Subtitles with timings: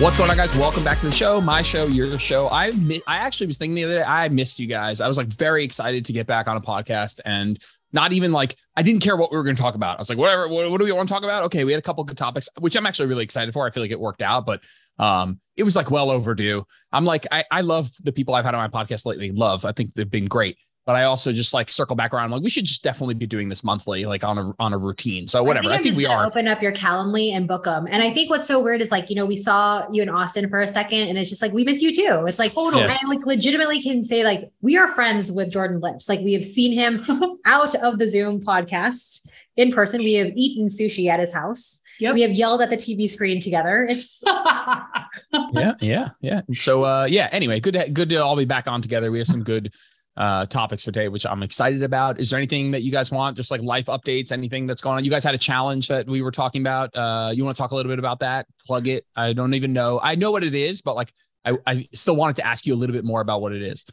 [0.00, 0.56] What's going on, guys?
[0.56, 2.48] Welcome back to the show, my show, your show.
[2.50, 5.00] I mi- I actually was thinking the other day, I missed you guys.
[5.00, 7.58] I was like very excited to get back on a podcast, and
[7.92, 9.98] not even like I didn't care what we were going to talk about.
[9.98, 10.46] I was like, whatever.
[10.46, 11.42] What, what do we want to talk about?
[11.46, 13.66] Okay, we had a couple good topics, which I'm actually really excited for.
[13.66, 14.62] I feel like it worked out, but
[15.00, 16.62] um, it was like well overdue.
[16.92, 19.32] I'm like, I I love the people I've had on my podcast lately.
[19.32, 20.58] Love, I think they've been great
[20.88, 22.24] but I also just like circle back around.
[22.24, 24.78] I'm like, we should just definitely be doing this monthly, like on a on a
[24.78, 25.28] routine.
[25.28, 25.68] So whatever.
[25.68, 26.24] I think, I think we are.
[26.24, 27.86] Open up your Calendly and book them.
[27.90, 30.48] And I think what's so weird is like, you know, we saw you in Austin
[30.48, 32.24] for a second, and it's just like we miss you too.
[32.26, 32.84] It's like totally.
[32.84, 32.96] Yeah.
[33.02, 36.08] I like legitimately can say like we are friends with Jordan Lips.
[36.08, 37.04] Like we have seen him
[37.44, 40.00] out of the Zoom podcast in person.
[40.00, 41.80] We have eaten sushi at his house.
[41.98, 42.14] Yep.
[42.14, 43.86] We have yelled at the TV screen together.
[43.90, 46.40] It's yeah, yeah, yeah.
[46.54, 49.12] So uh yeah, anyway, good to good to all be back on together.
[49.12, 49.74] We have some good
[50.18, 52.18] uh, topics for today, which I'm excited about.
[52.18, 55.04] Is there anything that you guys want, just like life updates, anything that's going on?
[55.04, 56.94] You guys had a challenge that we were talking about.
[56.94, 58.46] Uh, you want to talk a little bit about that?
[58.66, 59.06] Plug it.
[59.14, 60.00] I don't even know.
[60.02, 61.12] I know what it is, but like
[61.44, 63.86] I, I still wanted to ask you a little bit more about what it is.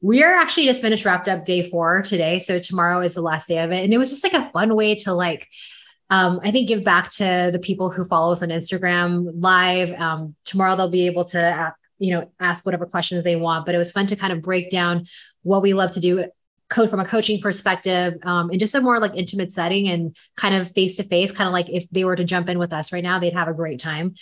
[0.00, 2.38] We are actually just finished wrapped up day four today.
[2.38, 3.84] So tomorrow is the last day of it.
[3.84, 5.46] And it was just like a fun way to like
[6.08, 9.90] um, I think give back to the people who follow us on Instagram live.
[10.00, 13.78] Um, tomorrow they'll be able to you know ask whatever questions they want but it
[13.78, 15.06] was fun to kind of break down
[15.46, 16.26] what we love to do
[16.68, 20.54] code from a coaching perspective um, in just a more like intimate setting and kind
[20.54, 22.92] of face to face kind of like if they were to jump in with us
[22.92, 24.14] right now they'd have a great time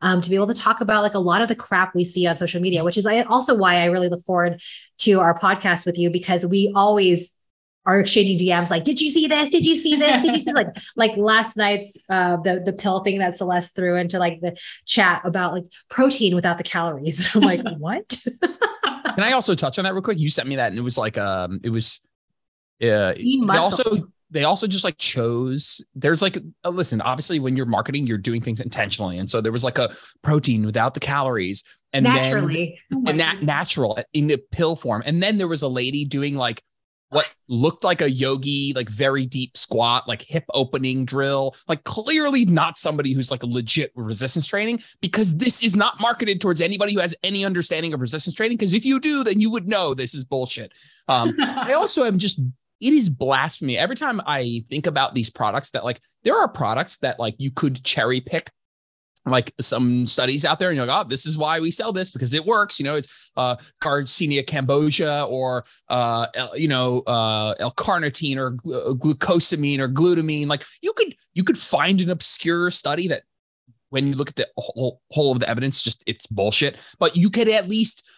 [0.00, 2.26] um, to be able to talk about like a lot of the crap we see
[2.26, 4.60] on social media which is also why i really look forward
[4.98, 7.36] to our podcast with you because we always
[7.84, 9.48] are exchanging DMs like, did you see this?
[9.48, 10.24] Did you see this?
[10.24, 13.96] Did you see like like last night's uh the the pill thing that Celeste threw
[13.96, 17.28] into like the chat about like protein without the calories.
[17.34, 18.16] I'm like, what?
[18.82, 20.18] Can I also touch on that real quick?
[20.18, 22.06] You sent me that and it was like um it was
[22.82, 27.66] uh they also they also just like chose there's like uh, listen obviously when you're
[27.66, 29.90] marketing you're doing things intentionally and so there was like a
[30.22, 31.62] protein without the calories
[31.92, 35.68] and naturally then, and that natural in the pill form and then there was a
[35.68, 36.62] lady doing like
[37.12, 42.46] what looked like a yogi, like very deep squat, like hip opening drill, like clearly
[42.46, 46.94] not somebody who's like a legit resistance training because this is not marketed towards anybody
[46.94, 48.56] who has any understanding of resistance training.
[48.56, 50.72] Because if you do, then you would know this is bullshit.
[51.08, 52.40] Um, I also am just
[52.80, 56.96] it is blasphemy every time I think about these products that like there are products
[56.98, 58.50] that like you could cherry pick
[59.24, 62.10] like some studies out there and you're like, oh, this is why we sell this
[62.10, 62.80] because it works.
[62.80, 69.78] You know, it's uh Garcinia cambogia or uh you know uh L-carnitine or gl- glucosamine
[69.78, 70.48] or glutamine.
[70.48, 73.22] Like you could you could find an obscure study that
[73.90, 76.80] when you look at the whole, whole of the evidence, just it's bullshit.
[76.98, 78.08] But you could at least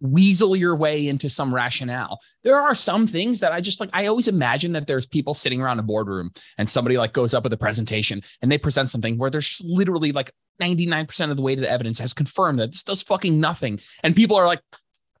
[0.00, 2.20] weasel your way into some rationale.
[2.44, 5.60] There are some things that I just like, I always imagine that there's people sitting
[5.60, 9.18] around a boardroom and somebody like goes up with a presentation and they present something
[9.18, 10.30] where there's literally like
[10.60, 13.80] 99% of the weight of the evidence has confirmed that this does fucking nothing.
[14.02, 14.60] And people are like,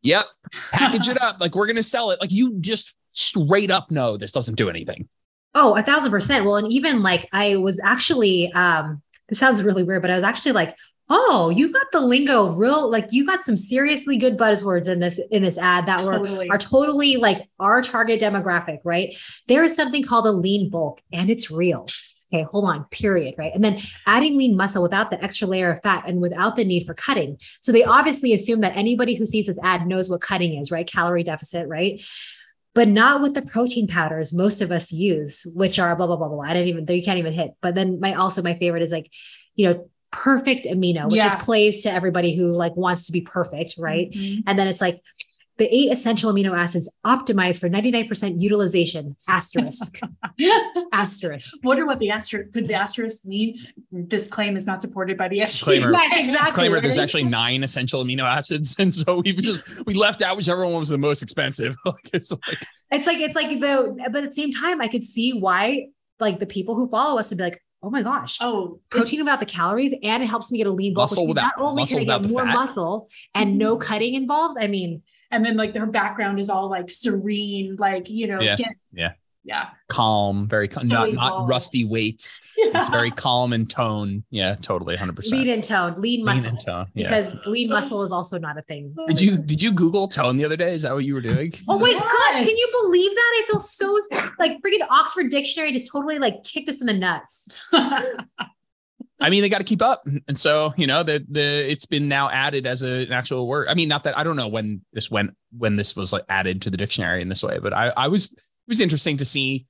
[0.02, 0.24] yep,
[0.72, 1.40] package it up.
[1.40, 2.20] Like we're going to sell it.
[2.20, 5.08] Like you just straight up know this doesn't do anything.
[5.54, 6.44] Oh, a thousand percent.
[6.44, 10.24] Well, and even like I was actually, um, this sounds really weird, but I was
[10.24, 10.76] actually like,
[11.10, 15.18] oh, you got the lingo real, like you got some seriously good buzzwords in this
[15.30, 16.48] in this ad that were totally.
[16.50, 19.14] are totally like our target demographic, right?
[19.46, 21.86] There is something called a lean bulk, and it's real.
[22.32, 23.52] Okay, hold on, period, right?
[23.54, 26.84] And then adding lean muscle without the extra layer of fat and without the need
[26.84, 27.38] for cutting.
[27.60, 30.86] So they obviously assume that anybody who sees this ad knows what cutting is, right?
[30.86, 32.02] Calorie deficit, right?
[32.74, 36.28] But not with the protein powders most of us use, which are blah blah blah
[36.28, 36.42] blah.
[36.42, 37.54] I didn't even you can't even hit.
[37.62, 39.10] But then my also my favorite is like,
[39.54, 41.24] you know, perfect amino, which yeah.
[41.24, 44.10] just plays to everybody who like wants to be perfect, right?
[44.10, 44.40] Mm-hmm.
[44.46, 45.00] And then it's like
[45.58, 50.00] the eight essential amino acids optimized for 99% utilization asterisk
[50.92, 53.56] asterisk wonder what the asterisk could the asterisk mean
[53.90, 56.32] this claim is not supported by the FDA disclaimer, exactly.
[56.32, 60.64] disclaimer there's actually nine essential amino acids and so we just we left out whichever
[60.64, 64.30] one was the most expensive like it's like it's like it's like the but at
[64.30, 65.86] the same time i could see why
[66.20, 69.38] like the people who follow us would be like oh my gosh, oh, protein without
[69.38, 71.10] the calories, and it helps me get a lean bulk.
[71.10, 72.54] Muscle without not only muscle can I get more fat.
[72.54, 74.58] muscle and no cutting involved.
[74.60, 78.56] I mean, and then like their background is all like serene, like you know, yeah,
[78.56, 79.12] get, yeah,
[79.44, 79.68] yeah.
[79.88, 82.40] Calm very cal- not not rusty weights.
[82.56, 82.72] Yeah.
[82.74, 84.24] it's very calm in tone.
[84.30, 87.22] Yeah totally 100% lean in tone lean muscle lean in tone, yeah.
[87.22, 88.94] because lean muscle is also not a thing.
[89.06, 90.74] Did you did you google tone the other day?
[90.74, 91.54] Is that what you were doing?
[91.66, 92.02] Oh my yes.
[92.02, 93.42] gosh can you believe that?
[93.42, 93.98] I feel so
[94.38, 97.48] like freaking oxford dictionary just totally like kicked us in the nuts
[99.20, 102.08] I mean, they got to keep up, and so you know the the it's been
[102.08, 103.68] now added as a, an actual word.
[103.68, 106.62] I mean, not that I don't know when this went when this was like added
[106.62, 109.66] to the dictionary in this way, but I I was it was interesting to see.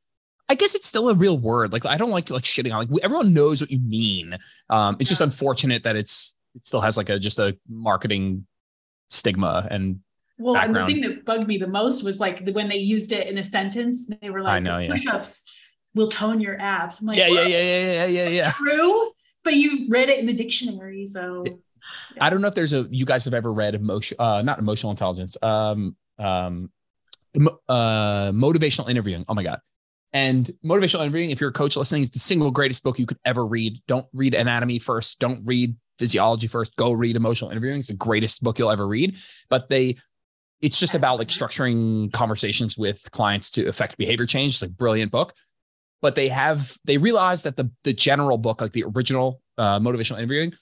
[0.50, 1.72] I guess it's still a real word.
[1.72, 4.36] Like I don't like like shitting on like everyone knows what you mean.
[4.70, 5.12] Um, it's yeah.
[5.12, 8.46] just unfortunate that it's it still has like a just a marketing
[9.08, 10.00] stigma and
[10.38, 13.26] Well, and the thing that bugged me the most was like when they used it
[13.28, 14.90] in a sentence, they were like, I know, yeah.
[14.90, 15.44] push-ups
[15.94, 17.00] will tone your abs.
[17.00, 18.52] I'm like, yeah, yeah, yeah, yeah, yeah, yeah, yeah.
[18.52, 19.10] True,
[19.44, 21.44] but you read it in the dictionary, so.
[22.20, 24.90] I don't know if there's a you guys have ever read emotion uh not emotional
[24.90, 26.70] intelligence um um
[27.68, 29.24] uh motivational interviewing.
[29.28, 29.60] Oh my god.
[30.12, 33.18] And motivational interviewing if you're a coach listening is the single greatest book you could
[33.24, 33.78] ever read.
[33.86, 35.18] Don't read anatomy first.
[35.18, 36.74] Don't read physiology first.
[36.76, 37.78] Go read emotional interviewing.
[37.78, 39.18] It's the greatest book you'll ever read.
[39.48, 39.96] But they
[40.60, 44.54] it's just about like structuring conversations with clients to affect behavior change.
[44.54, 45.32] It's like brilliant book
[46.00, 50.18] but they have they realize that the the general book like the original uh, motivational
[50.18, 50.52] interviewing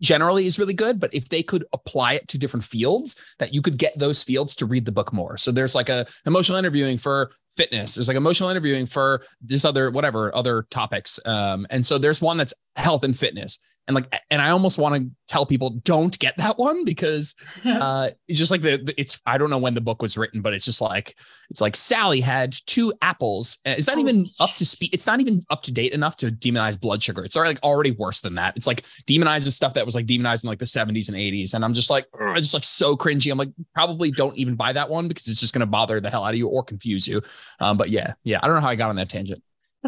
[0.00, 3.60] generally is really good but if they could apply it to different fields that you
[3.60, 5.36] could get those fields to read the book more.
[5.36, 7.94] So there's like a emotional interviewing for fitness.
[7.96, 11.18] There's like emotional interviewing for this other whatever other topics.
[11.26, 13.58] Um and so there's one that's health and fitness.
[13.88, 17.34] And like and i almost want to tell people don't get that one because
[17.64, 20.42] uh it's just like the, the- it's i don't know when the book was written
[20.42, 21.14] but it's just like
[21.50, 23.56] it's like sally had two apples.
[23.64, 26.26] It's not Oh, even up to speed it's not even up to date enough to
[26.30, 27.24] demonize blood sugar.
[27.24, 28.54] It's already like already worse than that.
[28.58, 31.64] It's like demonizes stuff that was like demonized in like the 70s and 80s and
[31.64, 33.32] i'm just like "Ugh," it's just like so cringy.
[33.32, 36.10] I'm like probably don't even buy that one because it's just going to bother the
[36.10, 37.22] hell out of you or confuse you
[37.60, 39.42] um but yeah yeah i don't know how i got on that tangent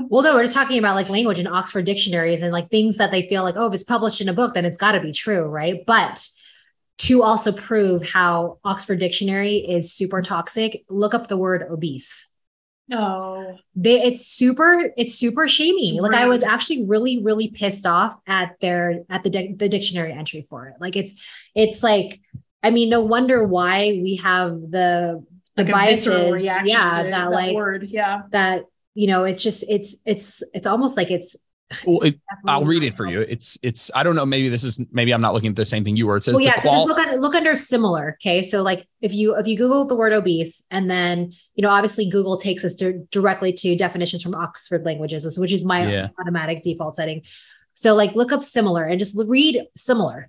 [0.08, 3.10] Well, no, we're just talking about like language and Oxford dictionaries and like things that
[3.10, 5.12] they feel like, oh, if it's published in a book, then it's got to be
[5.12, 5.84] true, right?
[5.84, 6.26] But
[6.98, 12.30] to also prove how Oxford Dictionary is super toxic, look up the word obese.
[12.88, 13.58] no.
[13.74, 15.90] They, it's super, it's super shamey.
[15.90, 19.68] It's like I was actually really, really pissed off at their at the dic- the
[19.68, 20.74] dictionary entry for it.
[20.80, 21.14] Like it's,
[21.54, 22.20] it's like,
[22.62, 25.24] I mean, no wonder why we have the
[25.56, 27.86] the Like a visceral biases, reaction yeah, to that, that like word.
[27.88, 28.22] Yeah.
[28.30, 28.64] that
[28.94, 31.36] you know, it's just it's it's it's almost like it's.
[31.86, 34.84] well it, i'll read it for you it's it's i don't know maybe this is
[34.90, 36.62] maybe i'm not looking at the same thing you were it says Well, yeah, the
[36.62, 38.16] qual just look at look under similar.
[38.20, 41.70] Okay, so like if you if you Google the word obese, and then you know
[41.70, 46.08] obviously Google takes us to, directly to definitions from Oxford languages, which is my Yeah.
[46.20, 47.22] automatic default setting.
[47.74, 50.28] So like look up similar and just read similar.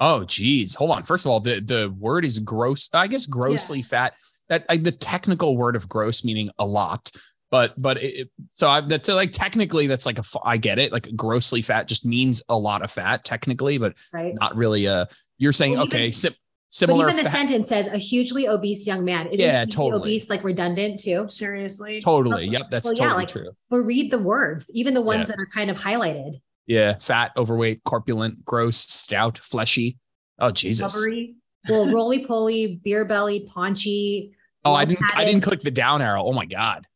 [0.00, 0.74] Oh, geez.
[0.74, 1.02] Hold on.
[1.02, 2.90] First of all, the, the word is gross.
[2.92, 4.16] I guess grossly fat.
[4.48, 7.10] That like the technical word of gross meaning a lot.
[7.50, 10.78] But but it, it- so I that's like technically that's like a f- I get
[10.78, 10.92] it.
[10.92, 14.34] Like grossly fat just means a lot of fat technically, but Right.
[14.34, 14.86] not really.
[14.88, 15.06] Uh,
[15.38, 16.38] you're saying Well, okay, even- sim- But
[16.70, 17.08] similar.
[17.10, 19.28] even the fat- sentence says a hugely obese young man.
[19.28, 20.02] Isn't Yeah, totally.
[20.02, 21.26] obese like redundant too?
[21.28, 22.00] Seriously.
[22.00, 22.46] totally.
[22.48, 23.50] Yep, that's Well, yeah, totally like- true.
[23.70, 25.26] But read the words, even the ones Yeah.
[25.26, 26.40] that are kind of highlighted.
[26.66, 29.98] Yeah, fat, overweight, corpulent, gross, stout, fleshy.
[30.40, 30.92] Oh Jesus.
[30.96, 31.36] Rubbery.
[31.68, 34.32] Well, roly poly, beer bellied, paunchy.
[34.64, 35.04] Oh, I didn't.
[35.14, 36.22] I didn't click the down arrow.
[36.24, 36.86] Oh my god.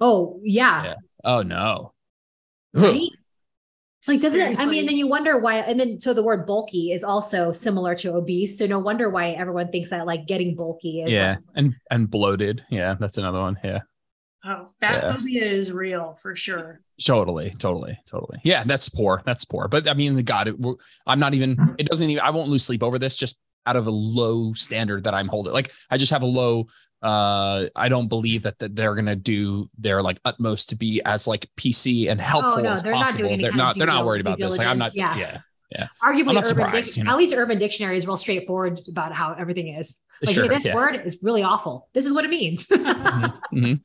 [0.00, 0.84] Oh yeah.
[0.84, 0.94] Yeah.
[1.24, 1.92] Oh no.
[2.74, 3.00] Right?
[4.06, 4.58] Like, doesn't it?
[4.58, 5.56] I mean, and then you wonder why.
[5.56, 8.56] And then, so the word bulky is also similar to obese.
[8.58, 11.10] So no wonder why everyone thinks that like getting bulky is.
[11.10, 12.64] Yeah, like- and and bloated.
[12.70, 13.58] Yeah, that's another one.
[13.62, 13.80] Yeah.
[14.44, 15.14] Oh, fat Yeah.
[15.16, 16.80] phobia is real for sure.
[17.04, 18.38] Totally, totally, totally.
[18.44, 19.20] Yeah, that's poor.
[19.26, 19.68] That's poor.
[19.68, 20.56] But I mean, God, it,
[21.06, 21.74] I'm not even.
[21.78, 22.22] It doesn't even.
[22.22, 23.16] I won't lose sleep over this.
[23.16, 25.52] Just out of a low standard that I'm holding.
[25.52, 26.66] Like I just have a low.
[27.00, 31.26] Uh, I don't believe that, that they're gonna do their like utmost to be as
[31.28, 33.36] like PC and helpful Oh, no, as possible.
[33.40, 33.76] they're not.
[33.78, 34.58] They're not worried about this.
[34.58, 34.94] Like I'm not.
[34.94, 35.18] diligence.
[35.20, 35.38] Yeah.
[35.70, 35.86] Yeah.
[36.02, 37.10] Arguably, urban Dic- you know?
[37.12, 39.98] at least Urban Dictionary is real straightforward about how everything is.
[40.22, 40.44] Like, sure.
[40.44, 40.74] hey, this yeah.
[40.74, 41.88] word is really awful.
[41.92, 42.66] This is what it means.
[42.66, 43.80] Mhm.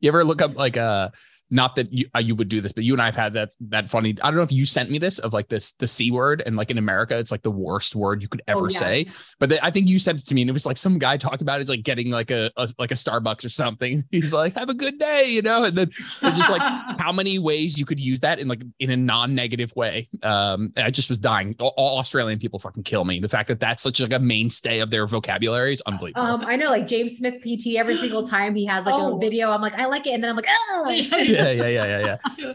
[0.00, 1.08] You ever look up like uh
[1.50, 3.54] not that you uh, you would do this, but you and I have had that
[3.68, 4.16] that funny.
[4.22, 6.56] I don't know if you sent me this of like this the c word, and
[6.56, 8.78] like in America, it's like the worst word you could ever Oh, yeah.
[8.78, 9.06] say.
[9.38, 11.16] But they, I think you sent it to me, and it was like some guy
[11.16, 14.04] talking about it, like getting like a, a like a Starbucks or something.
[14.10, 16.62] He's like, "Have a good day," you know, and then it's just like
[16.98, 20.08] how many ways you could use that in like in a non-negative way.
[20.22, 21.54] Um, I just was dying.
[21.60, 23.20] All, all Australian people fucking kill me.
[23.20, 26.26] The fact that that's such like a mainstay of their vocabulary is unbelievable.
[26.26, 27.76] um, I know, like James Smith PT.
[27.76, 29.16] Every single time he has like Oh.
[29.16, 31.84] a video, I'm like, I like it, and then I'm like, oh, yeah, yeah, yeah,
[31.84, 32.52] yeah, yeah.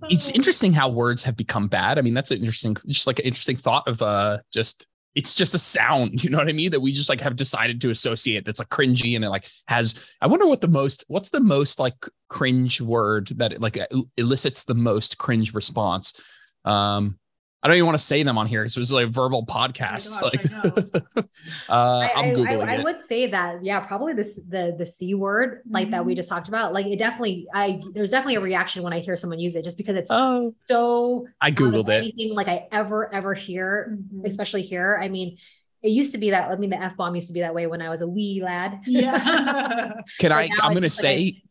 [0.10, 1.98] it's interesting how words have become bad.
[1.98, 5.54] I mean, that's an interesting, just like an interesting thought of uh just it's just
[5.54, 6.70] a sound, you know what I mean?
[6.70, 10.16] That we just like have decided to associate that's like cringy and it like has
[10.20, 11.96] I wonder what the most what's the most like
[12.28, 13.78] cringe word that it, like
[14.16, 16.20] elicits the most cringe response.
[16.64, 17.18] Um
[17.62, 19.44] I don't even want to say them on here because it was like a verbal
[19.44, 20.18] podcast.
[20.18, 20.52] gosh, like
[21.18, 21.20] I
[21.68, 24.86] uh I, I'm I- googling I, I would say that, yeah, probably this the the
[24.86, 26.16] c word like that we Mhm.
[26.16, 26.72] just talked about.
[26.72, 29.76] Like it definitely, I there's definitely a reaction when I hear someone use it, just
[29.76, 31.98] because it's oh, so I googled it.
[31.98, 34.26] anything like I ever ever hear, Mhm.
[34.26, 34.98] especially here.
[35.02, 35.36] I mean,
[35.82, 36.50] it used to be that.
[36.50, 38.40] I mean, the f bomb used to be that way when I was a wee
[38.42, 38.80] lad.
[38.86, 39.92] Yeah.
[40.18, 41.42] Can I now I'm gonna just like a- say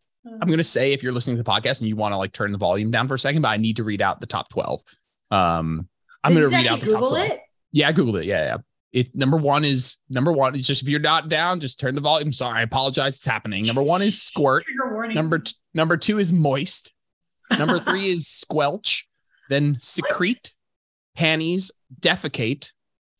[0.42, 2.51] I'm gonna say if you're listening to the podcast and you want to like turn
[2.51, 4.82] the volume down for a second, but I need to read out the top 12.
[5.30, 5.88] Um
[6.24, 7.32] I'm gonna you read out the top Google 12.
[7.32, 7.40] it.
[7.72, 8.26] Yeah, Google it.
[8.26, 8.58] Yeah, yeah.
[8.92, 12.02] It number one is number one is just if you're not down, just turn the
[12.02, 12.34] volume.
[12.34, 13.18] Sorry, I apologize.
[13.18, 13.64] It's happening.
[13.66, 14.66] Number one is squirt.
[15.14, 16.94] Number t- number two is moist.
[17.58, 19.08] Number three is squelch.
[19.50, 20.54] Then secrete,
[21.16, 22.74] panties, defecate,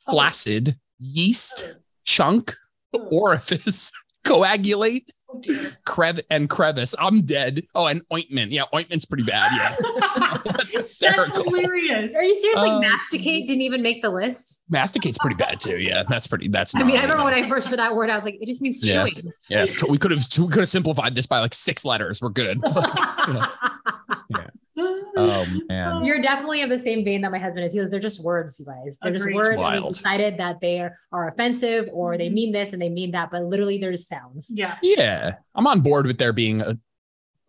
[0.08, 0.14] oh.
[0.14, 1.80] flaccid, yeast, oh.
[2.04, 2.56] chunk,
[2.94, 3.08] hmm.
[3.12, 3.92] orifice,
[4.24, 5.42] coagulate, Oh,
[5.86, 6.96] crev and crevice.
[6.98, 7.64] I'm dead.
[7.76, 8.52] Oh, and ointment.
[8.52, 9.52] Yeah, ointment's pretty bad.
[9.56, 9.76] Yeah,
[10.46, 11.44] that's hysterical.
[11.44, 12.16] That's hilarious.
[12.16, 12.58] Are you serious?
[12.58, 14.62] Like Um, masticate didn't even make the list.
[14.70, 15.78] Masticate's pretty bad too.
[15.80, 16.48] Yeah, that's pretty.
[16.48, 16.76] That's.
[16.76, 17.36] I mean, I remember yeah.
[17.36, 19.08] when I first heard that word, I was like, it just means Yeah.
[19.08, 19.32] chewing.
[19.50, 22.22] Yeah, t- we could have we could have simplified this by like six letters.
[22.22, 22.62] We're good.
[25.18, 26.06] oh man.
[26.06, 27.74] You're definitely of the same vein that my husband is.
[27.74, 28.98] He they're just words, you guys.
[29.02, 29.36] They're just Agreed.
[29.36, 29.48] words.
[29.50, 29.94] And we Wild.
[29.94, 33.44] decided that they are, are offensive or they mean this and they mean that, but
[33.44, 34.52] literally they're just sounds.
[34.54, 34.78] yeah.
[34.82, 36.78] Yeah, I'm on board with there being a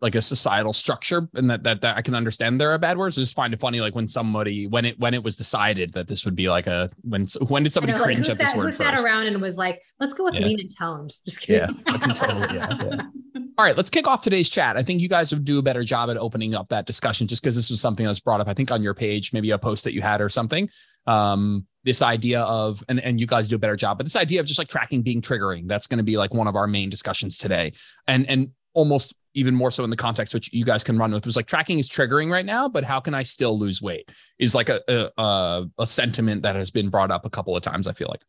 [0.01, 3.17] like a societal structure, and that that, that I can understand there are bad words.
[3.17, 6.07] I just find it funny, like when somebody when it when it was decided that
[6.07, 8.65] this would be like a when when did somebody know, cringe who at this word
[8.73, 9.05] who sat first?
[9.05, 10.47] around and was like, let's go with Yeah.
[10.47, 11.13] lean and toned.
[11.25, 11.75] Just kidding.
[11.87, 12.55] Yeah, totally.
[12.55, 13.01] Yeah, yeah.
[13.57, 14.75] All right, let's kick off today's chat.
[14.77, 17.43] I think you guys would do a better job at opening up that discussion just
[17.43, 19.59] because this was something that was brought up, I think, on your page, maybe a
[19.59, 20.69] post that you had or something.
[21.05, 24.39] Um, this idea of, and, and you guys do a better job, but this idea
[24.39, 26.89] of just like tracking being triggering, that's going to be like one of our main
[26.89, 27.73] discussions today.
[28.07, 31.25] And, and almost even more so in the context which you guys can run with
[31.25, 34.09] was like tracking is triggering right now, but how can I still lose weight
[34.39, 37.63] is like a, a, a, a sentiment that has been brought up a couple of
[37.63, 37.87] times.
[37.87, 38.21] I feel like.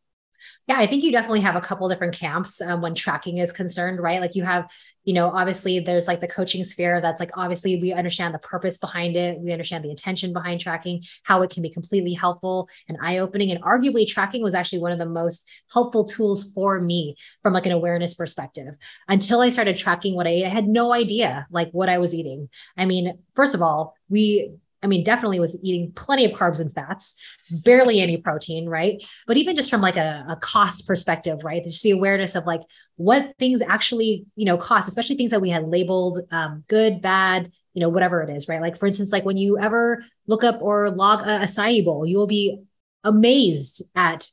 [0.68, 4.00] Yeah, I think you definitely have a couple different camps um, when tracking is concerned,
[4.00, 4.20] right?
[4.20, 4.70] Like you have,
[5.02, 8.78] you know, obviously there's like the coaching sphere that's like obviously we understand the purpose
[8.78, 12.96] behind it, we understand the intention behind tracking, how it can be completely helpful and
[13.02, 13.50] eye opening.
[13.50, 17.66] And arguably, tracking was actually one of the most helpful tools for me from like
[17.66, 18.74] an awareness perspective.
[19.08, 22.14] Until I started tracking what I ate, I had no idea like what I was
[22.14, 22.48] eating.
[22.76, 24.52] I mean, first of all, we
[24.82, 27.16] I mean, definitely was eating plenty of carbs and fats,
[27.64, 29.02] barely any protein, right?
[29.26, 31.62] But even just from like a, a cost perspective, right?
[31.62, 32.62] Just the awareness of like
[32.96, 37.52] what things actually, you know, cost, especially things that we had labeled um, good, bad,
[37.74, 38.60] you know, whatever it is, right?
[38.60, 42.18] Like for instance, like when you ever look up or log a acai bowl, you
[42.18, 42.58] will be
[43.04, 44.28] amazed at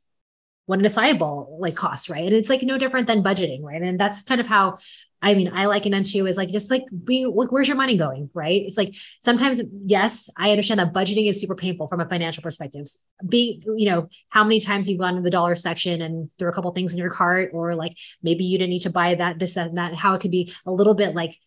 [0.66, 2.26] what an acai bowl like costs, right?
[2.26, 3.82] And it's like no different than budgeting, right?
[3.82, 4.78] And that's kind of how
[5.22, 7.98] I mean, I liken it to is like just like being like, where's your money
[7.98, 8.62] going, right?
[8.62, 12.86] It's like sometimes, yes, I understand that budgeting is super painful from a financial perspective.
[13.28, 16.54] Be, you know, how many times you've gone to the dollar section and threw a
[16.54, 19.56] couple things in your cart, or like maybe you didn't need to buy that, this,
[19.56, 19.94] that, and that.
[19.94, 21.38] How it could be a little bit like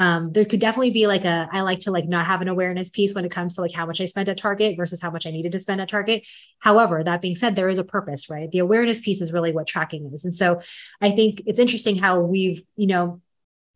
[0.00, 2.90] um, there could definitely be like a i like to like not have an awareness
[2.90, 5.26] piece when it comes to like how much i spent at target versus how much
[5.26, 6.24] i needed to spend at target.
[6.58, 8.50] However that being said there is a purpose right?
[8.50, 10.24] The awareness piece is really what tracking is.
[10.24, 10.60] And so
[11.00, 13.20] i think it's interesting how we've you know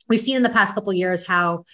[0.08, 1.64] we've seen in the past couple years how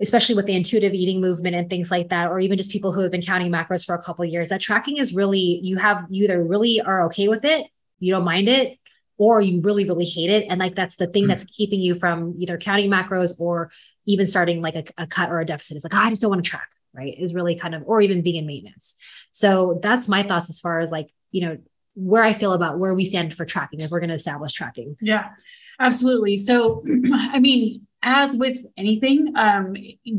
[0.00, 3.00] especially with the intuitive eating movement and things like that or even just people who
[3.00, 6.24] have been counting macros for a couple years that tracking is really you have you
[6.24, 7.66] either really are okay with it
[7.98, 8.78] you don't mind it
[9.18, 10.46] or you really really hate it.
[10.48, 11.28] And like that's the thing hmm.
[11.28, 13.70] that's keeping you from either counting macros or
[14.06, 15.76] even starting like a, a cut or a deficit.
[15.76, 17.14] It's like oh, i just don't want to track right?
[17.18, 18.96] Is really kind of or even being in maintenance.
[19.32, 21.58] So that's my thoughts as far as like you know
[21.96, 24.96] where i feel about where we stand for tracking if we're going to establish tracking.
[25.00, 25.30] Yeah,
[25.78, 26.36] absolutely.
[26.36, 29.74] So, I mean, as with anything, um,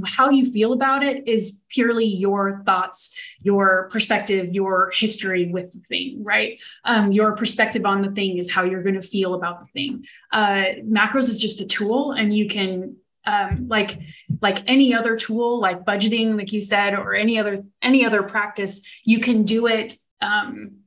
[0.06, 5.80] how you feel about it is purely your thoughts, your perspective, your history with the
[5.88, 6.60] thing, right?
[6.84, 10.06] Um, your perspective on the thing is how you're going to feel about the thing.
[10.32, 14.00] Uh, macros is just a tool, and you can um, like
[14.42, 18.82] like any other tool, like budgeting, like you said, or any other any other practice,
[19.04, 19.94] you can do it.
[20.22, 20.78] Um,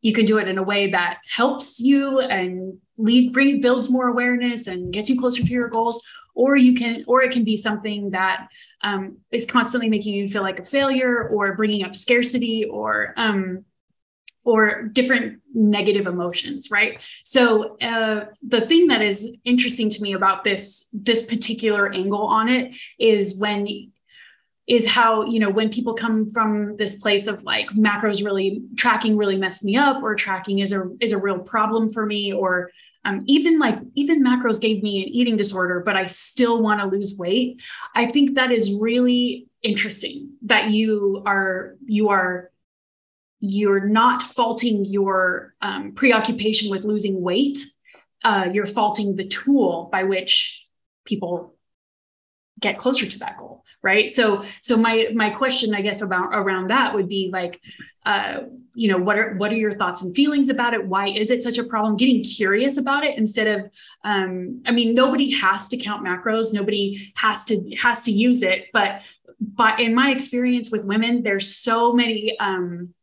[0.00, 4.08] you can do it in a way that helps you and lead bring builds more
[4.08, 7.56] awareness and gets you closer to your goals or you can or it can be
[7.56, 8.48] something that
[8.82, 13.64] um, is constantly making you feel like a failure or bringing up scarcity or um,
[14.44, 17.00] or different negative emotions right?
[17.24, 22.48] So uh, the thing that is interesting to me about this this particular angle on
[22.48, 23.92] it is when
[24.68, 29.16] is how you know when people come from this place of like macros really tracking
[29.16, 32.70] really messed me up or tracking is a is a real problem for me or
[33.04, 36.86] um, even like even macros gave me an eating disorder but i still want to
[36.86, 37.60] lose weight.
[37.94, 42.50] I think that is really interesting that you are you are
[43.40, 47.58] you're not faulting your um, preoccupation with losing weight.
[48.22, 50.68] Uh, you're faulting the tool by which
[51.04, 51.56] people
[52.62, 54.12] get closer to that goal right?
[54.12, 57.60] So so my my question i guess about around that would be like
[58.06, 58.42] uh
[58.74, 60.86] you know what are what are your thoughts and feelings about it?
[60.86, 61.96] Why is it such a problem?
[61.96, 63.70] Getting curious about it instead of
[64.04, 66.54] um i mean nobody has to count macros.
[66.54, 68.66] Nobody has to has to use it.
[68.72, 69.02] But
[69.40, 72.94] but in my experience with women there's so many um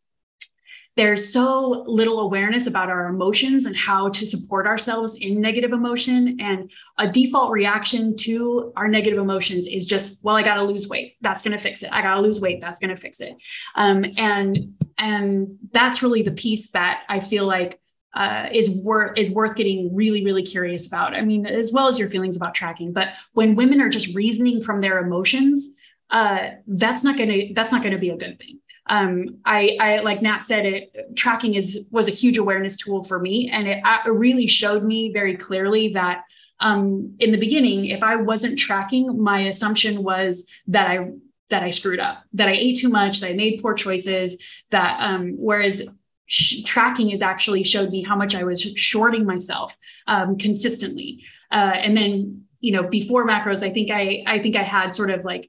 [0.96, 6.38] there's so little awareness about our emotions and how to support ourselves in negative emotion.
[6.42, 10.90] And a default reaction to our negative emotions is just, well, I got to lose
[10.90, 11.16] weight.
[11.22, 11.90] That's going to fix it.
[11.94, 12.60] I got to lose weight.
[12.62, 13.34] That's going to fix it.
[13.76, 17.80] Um, and and that's really the piece that I feel like
[18.14, 21.16] uh, is worth is worth getting really really curious about.
[21.16, 22.92] I mean, as well as your feelings about tracking.
[22.92, 25.76] But when women are just reasoning from their emotions,
[26.10, 29.78] uh, that's not going to that's not going to be a good thing um, I,
[29.80, 33.68] I, like Nat said, it tracking is was a huge awareness tool for me, and
[33.68, 36.24] it, it really showed me very clearly that
[36.60, 41.12] um, in the beginning, if I wasn't tracking, my assumption was that I
[41.52, 44.42] that I screwed up, that I ate too much, that I made poor choices.
[44.72, 45.88] That um, whereas
[46.26, 49.78] sh- tracking has actually showed me how much I was shorting myself
[50.08, 54.64] um, consistently, uh, and then you know before macros, I think I I think I
[54.64, 55.48] had sort of like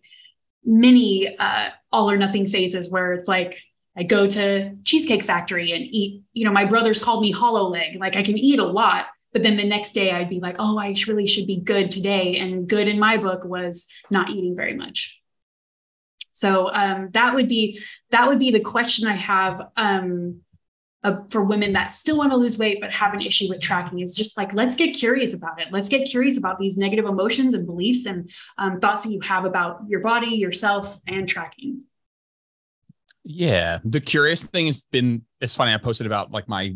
[0.65, 3.59] many uh, all or nothing phases where it's like
[3.97, 7.97] I go to Cheesecake Factory and eat, you know, my brothers called me hollow leg.
[7.99, 10.79] Like I can eat a lot, but then the next day I'd be like, oh,
[10.79, 12.39] I really should be good today.
[12.39, 15.21] And good in my book was not eating very much.
[16.33, 20.41] So um, that would be that would be the question I have um,
[21.03, 24.01] uh, for women that still want to lose weight but have an issue with tracking.
[24.01, 25.69] Is just like let's get curious about it.
[25.71, 29.45] Let's get curious about these negative emotions and beliefs and um, thoughts that you have
[29.45, 31.83] about your body yourself and tracking.
[33.25, 36.75] Yeah the curious thing has been it's funny i posted about like my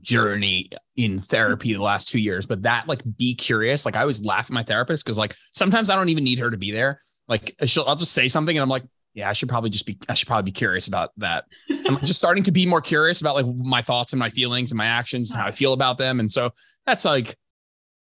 [0.00, 4.24] journey in therapy the last two years but that like be curious like i always
[4.24, 6.98] laugh at my therapist because like sometimes i don't even need her to be there.
[7.26, 8.84] Like she'll i'll just say something and i'm like
[9.18, 11.44] yeah, I should probably just be, I should probably be curious about that.
[11.86, 14.78] I'm just starting to be more curious about like my thoughts and my feelings and
[14.78, 16.20] my actions and how I feel about them.
[16.20, 16.50] And so
[16.86, 17.34] that's like,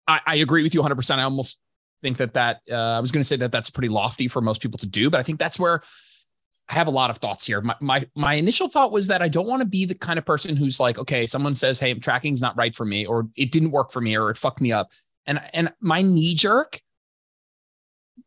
[0.08, 1.18] I, I agree with you 100%.
[1.18, 1.60] I almost
[2.04, 4.62] think that that, uh, I was going to say that that's pretty lofty for most
[4.62, 5.82] people to do, but I think that's where
[6.70, 7.62] I have a lot of thoughts here.
[7.62, 10.26] My, my, my initial thought was that I don't want to be the kind of
[10.26, 13.72] person who's like, okay, someone says, Hey, tracking's not right for me, or it didn't
[13.72, 14.92] work for me, or it fucked me up.
[15.26, 16.80] And, and my knee jerk,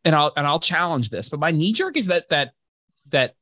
[0.04, 2.52] and I'll, and I'll challenge this, but my knee jerk is that, that
[3.10, 3.34] that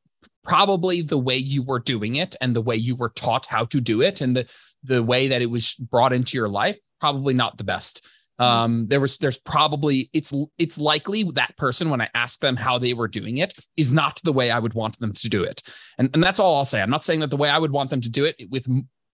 [0.45, 3.81] probably the way you were doing it and the way you were taught how to
[3.81, 4.51] do it and the
[4.85, 8.07] the way that it was brought into your life probably not the best.
[8.39, 12.79] Um there was there's probably it's it's likely that person when i ask them how
[12.79, 15.63] they were doing it is not the way i would want them to do it.
[15.99, 16.81] And and that's all i'll say.
[16.81, 18.67] I'm not saying that the way i would want them to do it with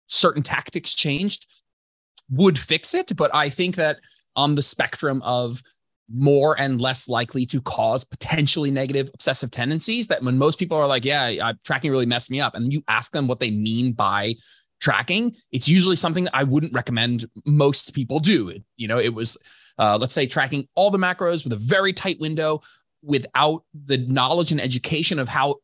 [0.08, 1.46] certain tactics changed
[2.30, 4.00] would fix it but i think that
[4.36, 5.62] on the spectrum of
[6.13, 10.88] more and less likely to cause potentially negative obsessive tendencies that when most people are
[10.88, 13.93] like yeah I, tracking really messed me up and you ask them what they mean
[13.93, 14.36] by
[14.80, 18.54] tracking it's usually something i wouldn't recommend most people do.
[18.78, 19.38] You know it was
[19.78, 22.62] uh, let's say tracking all the macros with a very tight window
[23.02, 25.56] without the knowledge and education of how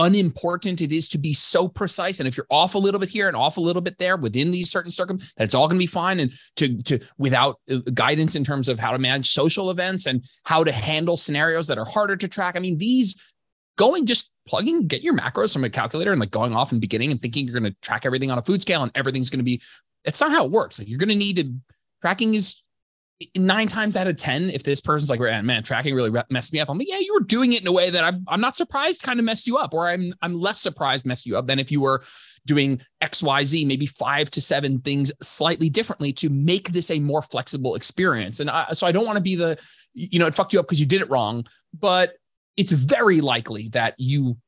[0.00, 2.18] unimportant it is to be so precise.
[2.18, 4.50] And if you're off a little bit here and off a little bit there within
[4.50, 6.20] these certain circumstances, that it's all going to be fine.
[6.20, 10.24] And to to without uh, guidance in terms of how to manage social events and
[10.44, 12.56] how to handle scenarios that are harder to track.
[12.56, 13.34] I mean, these
[13.76, 17.10] going just plugging, get your macros from a calculator and like going off and beginning
[17.10, 19.44] and thinking you're going to track everything on a food scale and everything's going to
[19.44, 19.60] be.
[20.04, 20.78] It's not how it works.
[20.78, 21.54] Like you're going to need to
[22.00, 22.62] tracking is
[23.36, 26.70] nine times out of 10, if this person's like, man, tracking really messed me up,
[26.70, 29.02] I'm like, yeah, you were doing it in a way that I'm, I'm not surprised
[29.02, 31.70] kind of messed you up, or I'm, I'm less surprised messed you up than if
[31.70, 32.02] you were
[32.46, 36.98] doing X, Y, Z, maybe five to seven things slightly differently to make this a
[36.98, 38.40] more flexible experience.
[38.40, 39.60] And I, so I don't want to be the,
[39.92, 41.44] you know, it fucked you up because you did it wrong,
[41.78, 42.14] but
[42.56, 44.38] it's very likely that you,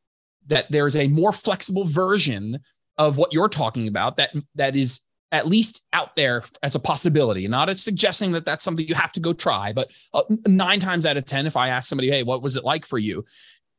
[0.47, 2.59] that there's a more flexible version
[2.97, 7.49] of what you're talking about that, that is at least out there as a possibility.
[7.49, 11.07] Not as suggesting that that's something you have to go try, but uh, nine times
[11.07, 13.25] out of 10, if I ask somebody, hey, what was it like for you?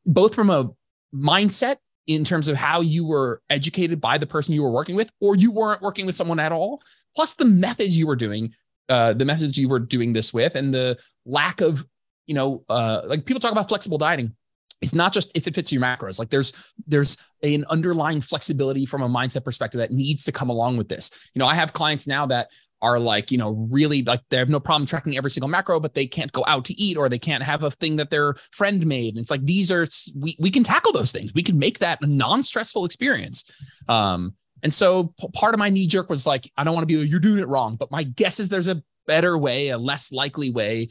[0.04, 0.70] Both from a
[1.14, 5.10] mindset in terms of how you were educated by the person you were working with,
[5.20, 6.82] or you weren't working with someone at all,
[7.16, 8.52] plus the methods you were doing,
[8.88, 11.86] uh, the methods you were doing this with, and the lack of,
[12.26, 14.34] you know, uh, like people talk about flexible dieting
[14.84, 16.18] it's not just if it fits your macros.
[16.18, 20.76] Like there's there's an underlying flexibility from a mindset perspective that needs to come along
[20.76, 21.30] with this.
[21.34, 22.50] You know i have clients now that
[22.82, 25.94] are like you know really like they have no problem tracking every single macro but
[25.94, 28.86] they can't go out to eat or they can't have a thing that their friend
[28.86, 29.14] made.
[29.14, 31.32] And it's like these are we, we can tackle those things.
[31.34, 33.82] We can make that a non-stressful experience.
[33.88, 36.96] Um and so part of my knee jerk was like i don't want to be
[36.96, 40.10] like, you're doing it wrong but my guess is there's a better way a less
[40.10, 40.88] likely way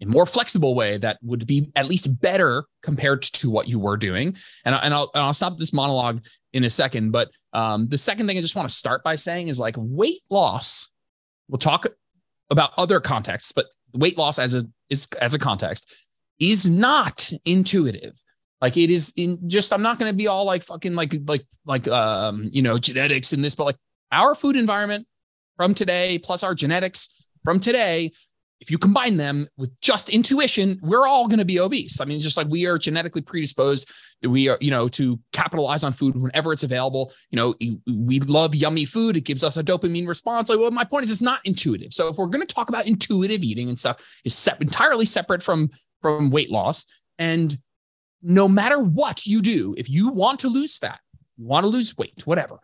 [0.00, 3.96] a more flexible way that would be at least better compared to what you were
[3.96, 4.36] doing.
[4.64, 7.10] And, and, I'll, and I'll stop this monologue in a second.
[7.10, 10.22] But um, the second thing I just want to start by saying is like weight
[10.30, 10.90] loss.
[11.48, 11.86] We'll talk
[12.50, 18.14] about other contexts, but weight loss as a is as a context is not intuitive.
[18.60, 21.44] Like it is in just I'm not going to be all like fucking like like
[21.64, 23.76] like um you know genetics in this, but like
[24.12, 25.06] our food environment
[25.56, 28.10] from today plus our genetics from today
[28.60, 32.00] if you combine them with just intuition, we're all going to be obese.
[32.00, 33.90] I mean, just like we are genetically predisposed,
[34.22, 37.12] we are, you know, to capitalize on food whenever it's available.
[37.30, 37.54] You know,
[37.86, 39.16] we love yummy food.
[39.16, 40.50] It gives us a dopamine response.
[40.50, 41.94] Like, well, my point is, it's not intuitive.
[41.94, 45.42] So if we're going to talk about intuitive eating and stuff, is set entirely separate
[45.42, 45.70] from
[46.02, 46.86] from weight loss.
[47.18, 47.56] And
[48.22, 51.00] no matter what you do, if you want to lose fat,
[51.36, 52.58] you want to lose weight, whatever,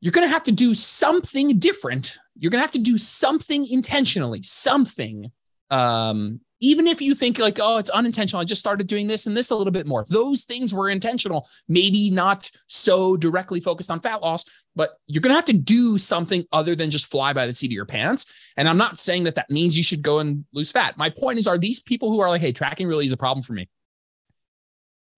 [0.00, 2.18] you're going to have to do something different.
[2.36, 5.30] You're going to have to do something intentionally, something.
[5.70, 9.36] Um, even if you think like, oh, it's unintentional, I just started doing this and
[9.36, 10.04] this a little bit more.
[10.08, 14.44] Those things were intentional, maybe not so directly focused on fat loss,
[14.76, 17.68] but you're going to have to do something other than just fly by the seat
[17.68, 18.52] of your pants.
[18.56, 20.98] And I'm not saying that that means you should go and lose fat.
[20.98, 23.42] My point is, are these people who are like, hey, tracking really is a problem
[23.42, 23.68] for me?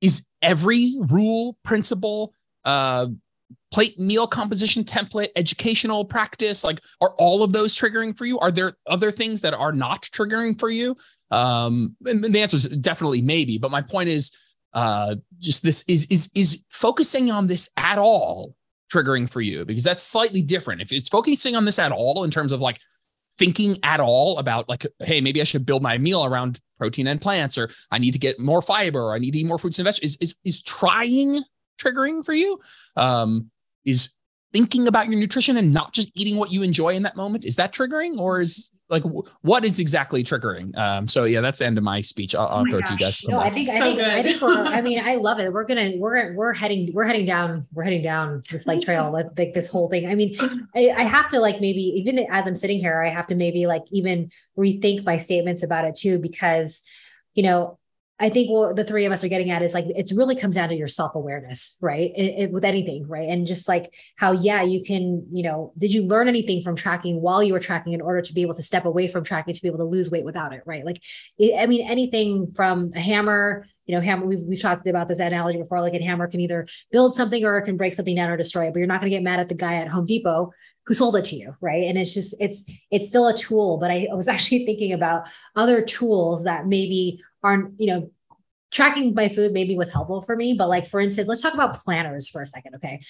[0.00, 3.06] Is every rule, principle, uh,
[3.72, 6.62] plate meal composition template, educational practice?
[6.62, 8.38] Like, are all of those triggering for you?
[8.38, 10.96] Are there other things that are not triggering for you?
[11.30, 13.58] Um, and the answer is definitely maybe.
[13.58, 14.36] But my point is,
[14.74, 18.54] uh, just this is is is focusing on this at all
[18.92, 20.82] triggering for you because that's slightly different.
[20.82, 22.78] If it's focusing on this at all in terms of like
[23.38, 27.20] thinking at all about like, hey, maybe I should build my meal around protein and
[27.20, 29.78] plants, or I need to get more fiber, or I need to eat more fruits
[29.78, 31.40] and vegetables, is, is, is trying
[31.80, 32.60] triggering for you?
[32.96, 33.50] Um,
[33.84, 34.10] is
[34.52, 37.56] thinking about your nutrition and not just eating what you enjoy in that moment is
[37.56, 39.02] that triggering or is like
[39.40, 40.76] what is exactly triggering?
[40.76, 42.34] Um so yeah that's the end of my speech.
[42.34, 44.06] I'll, I'll oh throw it to you guys no i think so i think good.
[44.06, 45.50] i think we're i mean i love it.
[45.50, 49.54] We're gonna we're we're heading we're heading down we're heading down this like trail like
[49.54, 50.06] this whole thing.
[50.06, 50.36] I mean
[50.76, 53.66] I, I have to like maybe even as i'm sitting here i have to maybe
[53.66, 56.82] like even rethink my statements about it too because
[57.34, 57.78] you know
[58.20, 60.54] I think what the three of us are getting at is like it really comes
[60.54, 62.12] down to your self awareness, right?
[62.14, 63.28] It, it, with anything, right?
[63.28, 67.20] And just like how, yeah, you can, you know, did you learn anything from tracking
[67.20, 69.62] while you were tracking in order to be able to step away from tracking to
[69.62, 70.84] be able to lose weight without it, right?
[70.84, 71.02] Like,
[71.38, 74.24] it, I mean, anything from a hammer, you know, hammer.
[74.24, 75.80] We've, we've talked about this analogy before.
[75.80, 78.68] Like a hammer can either build something or it can break something down or destroy
[78.68, 78.72] it.
[78.72, 80.52] But you're not going to get mad at the guy at Home Depot
[80.86, 83.90] who sold it to you right and it's just it's it's still a tool but
[83.90, 85.22] i was actually thinking about
[85.54, 88.10] other tools that maybe aren't you know
[88.70, 91.78] tracking my food maybe was helpful for me but like for instance let's talk about
[91.78, 93.00] planners for a second okay?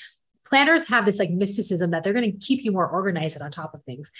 [0.44, 3.50] Planners have this like mysticism that they're going to keep you more organized and on
[3.50, 4.10] top of things.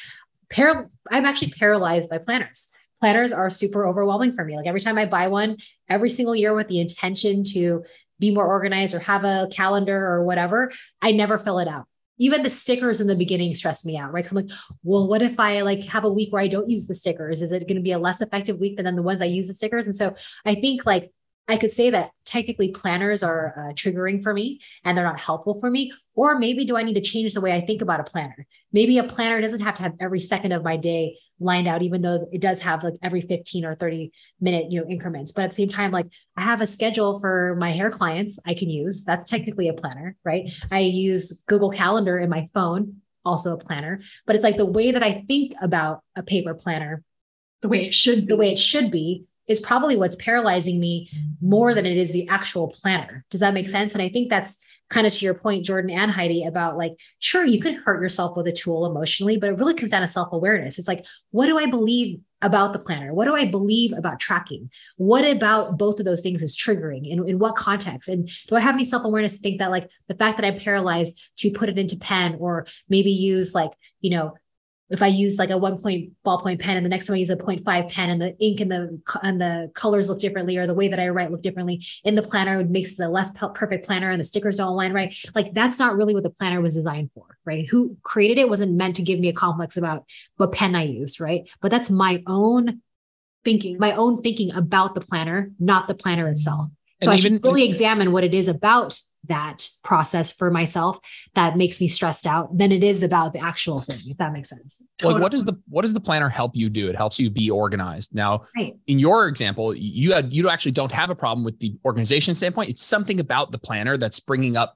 [0.51, 2.69] Par- i'm actually paralyzed by planners.
[3.01, 4.57] Planners are super overwhelming for me.
[4.57, 7.85] Like every time i buy one every single year with the intention to
[8.19, 10.73] be more organized or have a calendar or whatever
[11.03, 11.87] i never fill it out
[12.19, 14.29] even the stickers in the beginning stress me out, right?
[14.31, 14.51] I'm like,
[14.83, 17.43] well, what if I like have a week where I don't use the stickers?
[17.43, 19.55] Is it going to be a less effective week than the ones I use the
[19.55, 19.87] stickers?
[19.87, 21.13] And so I think like
[21.49, 25.55] I could say that technically planners are uh, triggering for me and they're not helpful
[25.55, 25.93] for me.
[26.15, 28.47] Or maybe do I need to change the way I think about a planner?
[28.73, 32.03] Maybe a planner doesn't have to have every second of my day lined out, even
[32.03, 35.33] though it does have like every 15 or 30 minute, you know, increments.
[35.33, 38.55] But at the same time, like I have a schedule for my hair clients I
[38.55, 39.05] can use.
[39.05, 40.51] That's technically a planner, right?
[40.71, 44.01] I use Google Calendar in my phone, also a planner.
[44.27, 47.03] But it's like the way that I think about a paper planner,
[47.61, 48.27] the way it should, be.
[48.27, 52.29] the way it should be is probably what's paralyzing me more than it is the
[52.29, 53.25] actual planner.
[53.31, 53.73] Does that make mm-hmm.
[53.73, 53.95] sense?
[53.95, 54.59] And I think that's
[54.93, 58.37] kind of to your point, Jordan and Heidi, about like, sure, you could hurt yourself
[58.37, 60.79] with a tool emotionally, but it really comes down to self awareness.
[60.79, 63.15] It's like, what do I believe about the planner?
[63.15, 64.71] What do I believe about tracking?
[64.97, 67.11] What about both of those things is triggering?
[67.11, 68.09] In, in what context?
[68.09, 70.61] And do I have any self awareness to think that like the fact that I'm
[70.61, 74.35] paralyzed to put it into pen or maybe use like, you know,
[74.93, 77.31] if I use like a one point ballpoint pen and the next time I use
[77.31, 80.75] a 0.5 pen and the ink and the and the colors look differently or the
[80.75, 83.87] way that I write look differently in the planner it makes it a less perfect
[83.87, 85.15] planner and the stickers don't align right.
[85.35, 87.67] Like that's not really what the planner was designed for, right?
[87.71, 90.05] Who created it wasn't meant to give me a complex about
[90.37, 91.49] what pen I used, right?
[91.63, 92.83] But that's my own
[93.45, 96.69] thinking, my own thinking about the planner, not the planner itself.
[97.01, 100.99] So and I even, should really examine what it is about that process for myself
[101.35, 104.49] that makes me stressed out than it is about the actual thing, if that makes
[104.49, 104.83] sense.
[105.03, 106.89] Like what does the what does the planner help you do?
[106.89, 108.15] It helps you be organized.
[108.15, 108.75] Now, right.
[108.87, 112.71] in your example, you had you actually don't have a problem with the organization standpoint.
[112.71, 114.75] It's something about the planner that's bringing up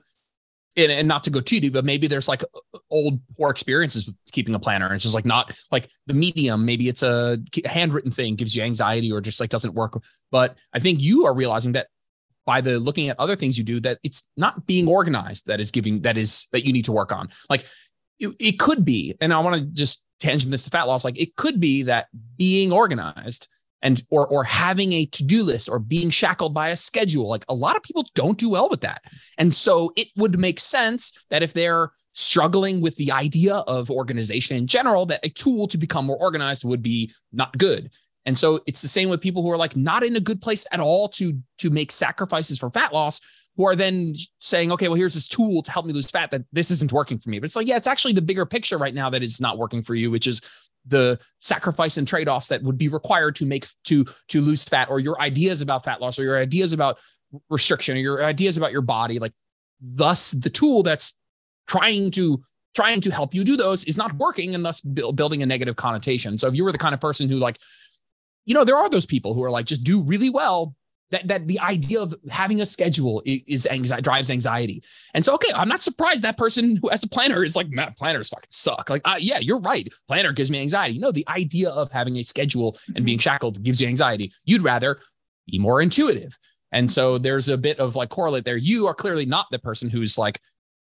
[0.76, 2.42] and, and, not to go too deep, but maybe there's like
[2.90, 4.86] old poor experiences with keeping a planner.
[4.86, 6.66] And it's just like not like the medium.
[6.66, 10.02] Maybe it's a handwritten thing gives you anxiety or just like doesn't work.
[10.30, 11.88] But I think you are realizing that
[12.46, 15.70] by the looking at other things you do that it's not being organized that is
[15.70, 17.28] giving that is that you need to work on.
[17.50, 17.66] Like
[18.18, 21.20] it, it could be and i want to just tangent this to fat loss like
[21.20, 22.06] it could be that
[22.38, 23.46] being organized
[23.82, 27.54] and or or having a to-do list or being shackled by a schedule like a
[27.54, 29.02] lot of people don't do well with that.
[29.38, 34.56] And so it would make sense that if they're struggling with the idea of organization
[34.56, 37.90] in general that a tool to become more organized would be not good
[38.26, 40.66] and so it's the same with people who are like not in a good place
[40.72, 43.20] at all to to make sacrifices for fat loss
[43.56, 46.42] who are then saying okay well here's this tool to help me lose fat that
[46.52, 47.38] this isn't working for me.
[47.38, 49.82] But it's like yeah it's actually the bigger picture right now that is not working
[49.82, 50.42] for you which is
[50.88, 55.00] the sacrifice and trade-offs that would be required to make to to lose fat or
[55.00, 56.98] your ideas about fat loss or your ideas about
[57.50, 59.18] restriction or your ideas about your body.
[59.18, 59.32] Like
[59.80, 61.18] thus the tool that's
[61.66, 62.40] trying to
[62.74, 66.36] trying to help you do those is not working and thus building a negative connotation.
[66.36, 67.58] So if you were the kind of person who like
[68.46, 70.74] you know there are those people who are like just do really well
[71.10, 74.82] that that the idea of having a schedule is anxiety drives anxiety.
[75.14, 78.28] And so okay i'm not surprised that person who has a planner is like planners
[78.28, 78.88] fucking suck.
[78.88, 79.92] Like uh, yeah you're right.
[80.08, 80.98] Planner gives me anxiety.
[80.98, 84.32] No the idea of having a schedule and being shackled gives you anxiety.
[84.44, 84.98] You'd rather
[85.46, 86.36] be more intuitive.
[86.72, 88.56] And so there's a bit of like correlate there.
[88.56, 90.40] You are clearly not the person who's like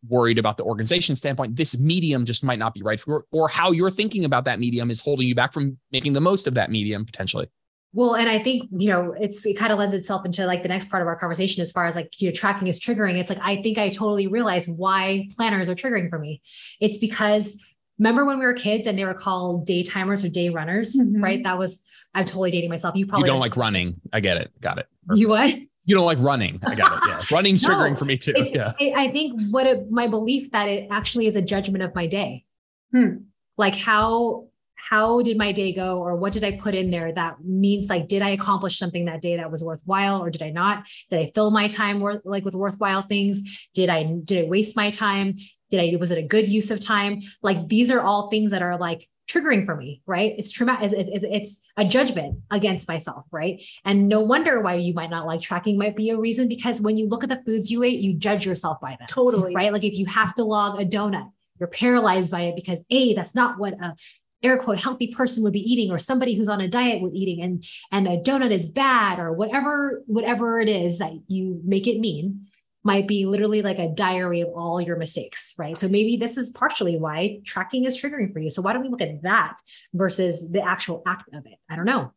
[0.08, 3.72] worried about the organization standpoint this medium just might not be right for or how
[3.72, 6.70] you're thinking about that medium is holding you back from making the most of that
[6.70, 7.48] medium potentially
[7.96, 10.68] well, and I think, you know, it's it kind of lends itself into like the
[10.68, 13.20] next part of our conversation as far as like, you know, tracking is triggering.
[13.20, 16.42] It's like I think I totally realize why planners are triggering for me.
[16.82, 17.56] It's because
[18.00, 21.24] remember when we were kids and they were called day timers or day runners, mm-hmm.
[21.24, 21.44] right?
[21.44, 21.84] That was
[22.16, 22.96] I'm totally dating myself.
[22.96, 24.02] You probably you don't like running.
[24.12, 24.52] I get it.
[24.60, 24.88] Got it.
[25.06, 25.20] Perfect.
[25.20, 25.56] You what?
[25.86, 26.60] You don't like running.
[26.65, 27.10] I got it.
[27.10, 27.22] Yeah.
[27.32, 28.34] Running's no, triggering for me too.
[28.36, 28.74] It, yeah.
[28.80, 32.08] It, I think what it, my belief that it actually is a judgment of my
[32.08, 32.46] day.
[32.91, 33.17] Hmm.
[33.58, 34.48] Like how
[34.89, 38.10] how did my day go or what did I put in there that means like
[38.10, 40.86] did I accomplish something that day that was worthwhile or did I not?
[41.10, 43.41] Did I fill my time worth like with worthwhile things?
[43.74, 45.38] Did I did I waste my time?
[45.74, 47.24] Did I was it a good use of time?
[47.42, 50.36] Like these are all things that are like triggering for me, right?
[50.38, 50.92] It's traumatic.
[50.96, 53.60] It's, it's a judgment against myself, right?
[53.84, 56.96] And no wonder why you might not like tracking might be a reason because when
[56.96, 59.08] you look at the foods you ate, you judge yourself by them.
[59.08, 59.56] Totally.
[59.56, 59.74] Right.
[59.74, 61.28] Like if you have to log a donut,
[61.60, 63.96] you're paralyzed by it because a that's not what a
[64.44, 67.42] air quote healthy person would be eating or somebody who's on a diet would eating
[67.42, 72.00] and and a donut is bad or whatever whatever it is that you make it
[72.00, 72.46] mean
[72.84, 76.50] might be literally like a diary of all your mistakes right so maybe this is
[76.52, 79.58] partially why tracking is triggering for you so why don't we look at that
[79.93, 82.12] versus the actual act of it i don't know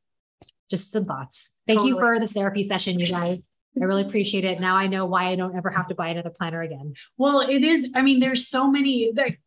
[0.70, 1.90] just some thoughts thank totally.
[1.94, 3.38] you for this therapy session you guys
[3.81, 4.61] I really appreciate it.
[4.61, 6.94] Now I know why I don't ever have to buy another planner again.
[7.18, 7.88] Well, it is.
[7.94, 9.12] I mean, there's so many.
[9.14, 9.38] Like,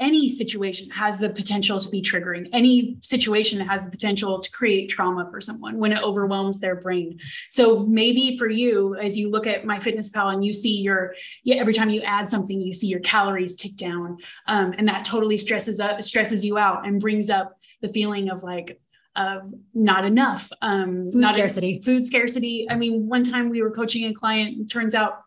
[0.00, 2.48] any situation has the potential to be triggering.
[2.52, 7.18] Any situation has the potential to create trauma for someone when it overwhelms their brain.
[7.50, 11.74] So maybe for you, as you look at MyFitnessPal and you see your, yeah, every
[11.74, 15.80] time you add something, you see your calories tick down, um, and that totally stresses
[15.80, 18.80] up, stresses you out, and brings up the feeling of like,
[19.16, 22.68] of not enough, um, food not scarcity, a, food scarcity.
[22.70, 25.22] I mean, one time we were coaching a client, turns out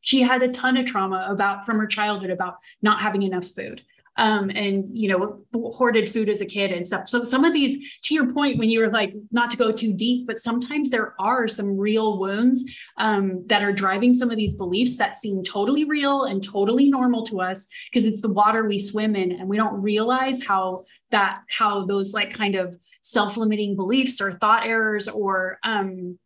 [0.00, 3.82] she had a ton of trauma about from her childhood about not having enough food
[4.16, 7.08] um, and you know hoarded food as a kid and stuff.
[7.08, 9.92] So some of these to your point when you were like not to go too
[9.92, 12.64] deep but sometimes there are some real wounds
[12.98, 17.24] um, that are driving some of these beliefs that seem totally real and totally normal
[17.26, 21.42] to us because it's the water we swim in and we don't realize how that
[21.48, 26.18] how those like kind of self-limiting beliefs or thought errors or um,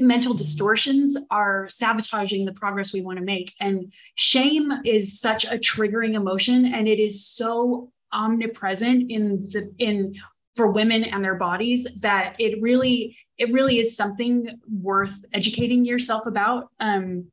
[0.00, 3.54] mental distortions are sabotaging the progress we want to make.
[3.60, 10.14] And shame is such a triggering emotion, and it is so omnipresent in the in
[10.54, 16.26] for women and their bodies that it really it really is something worth educating yourself
[16.26, 16.70] about.
[16.80, 17.30] Um,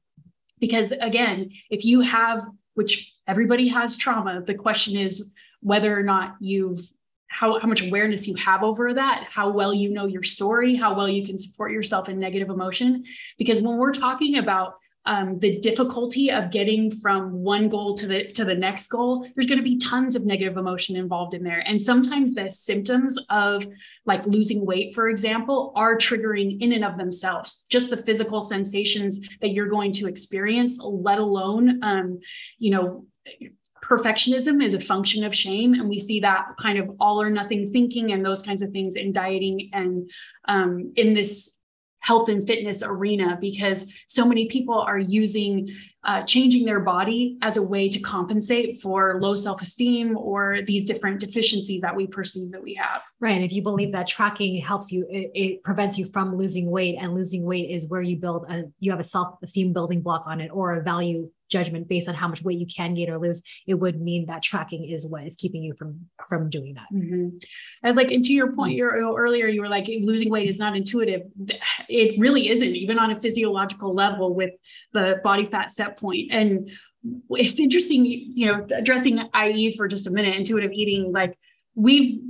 [0.59, 5.31] because again, if you have which everybody has trauma, the question is
[5.61, 6.91] whether or not you've
[7.35, 10.95] how, how much awareness you have over that, how well you know your story, how
[10.95, 13.03] well you can support yourself in negative emotion.
[13.37, 14.75] Because when we're talking about
[15.07, 19.45] um, the difficulty of getting from one goal to the to the next goal there's
[19.45, 23.67] going to be tons of negative emotion involved in there and sometimes the symptoms of
[24.07, 29.21] like losing weight for example are triggering in and of themselves just the physical sensations
[29.41, 32.19] that you're going to experience let alone um,
[32.57, 33.05] you know
[33.87, 37.71] perfectionism is a function of shame and we see that kind of all or nothing
[37.71, 40.09] thinking and those kinds of things in dieting and
[40.47, 41.57] um, in this
[41.99, 45.67] health and fitness arena because so many people are using
[46.03, 51.19] uh, changing their body as a way to compensate for low self-esteem or these different
[51.19, 53.01] deficiencies that we perceive that we have.
[53.19, 56.69] Right and if you believe that tracking helps you it, it prevents you from losing
[56.69, 60.25] weight and losing weight is where you build a you have a self-esteem building block
[60.27, 63.19] on it or a value judgment based on how much weight you can gain or
[63.19, 66.87] lose, it would mean that tracking is what is keeping you from from doing that.
[66.93, 67.37] Mm-hmm.
[67.83, 70.75] And like, and to your point, you're, earlier you were like losing weight is not
[70.75, 71.21] intuitive.
[71.87, 74.51] It really isn't, even on a physiological level with
[74.93, 76.31] the body fat set point.
[76.31, 76.69] And
[77.29, 81.11] it's interesting, you know, addressing IE for just a minute, intuitive eating.
[81.11, 81.37] Like
[81.75, 82.21] we've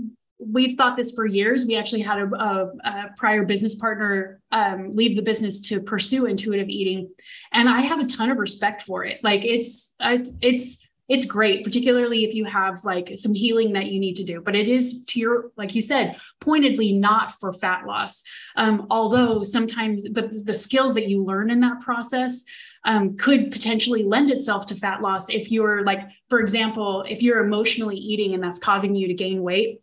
[0.51, 1.65] we've thought this for years.
[1.65, 6.25] We actually had a, a, a prior business partner um, leave the business to pursue
[6.25, 7.09] intuitive eating,
[7.51, 9.23] and I have a ton of respect for it.
[9.23, 13.99] Like it's I, it's it's great, particularly if you have like some healing that you
[13.99, 14.41] need to do.
[14.41, 18.23] But it is to your, like you said, pointedly not for fat loss.
[18.55, 22.43] Um, although sometimes the, the skills that you learn in that process
[22.85, 27.43] um, could potentially lend itself to fat loss if you're like, for example, if you're
[27.43, 29.81] emotionally eating and that's causing you to gain weight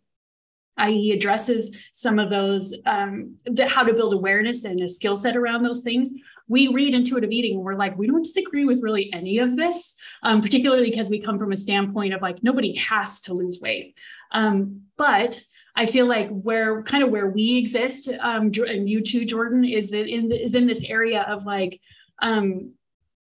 [0.77, 5.35] i.e., addresses some of those um, the, how to build awareness and a skill set
[5.35, 6.11] around those things.
[6.47, 9.95] We read intuitive eating and we're like, we don't disagree with really any of this,
[10.23, 13.95] um, particularly because we come from a standpoint of like nobody has to lose weight.
[14.31, 15.41] Um, but
[15.75, 19.89] I feel like where kind of where we exist, um, and you too, Jordan, is
[19.91, 21.79] that in is in this area of like
[22.21, 22.73] um,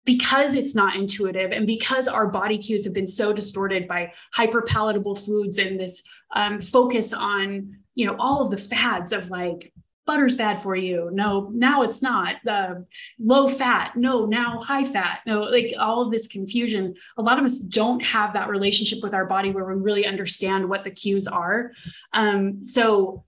[0.07, 4.62] because it's not intuitive and because our body cues have been so distorted by hyper
[4.62, 6.03] palatable foods and this
[6.35, 9.73] um, focus on you know all of the fads of like
[10.07, 11.11] butter's bad for you.
[11.12, 12.37] No now it's not.
[12.47, 12.77] Uh,
[13.19, 13.97] low fat.
[13.97, 15.21] No now high fat.
[15.27, 16.95] No like all of this confusion.
[17.19, 20.69] A lot of us don't have that relationship with our body where we really understand
[20.69, 21.73] what the cues are.
[22.12, 23.25] Um, so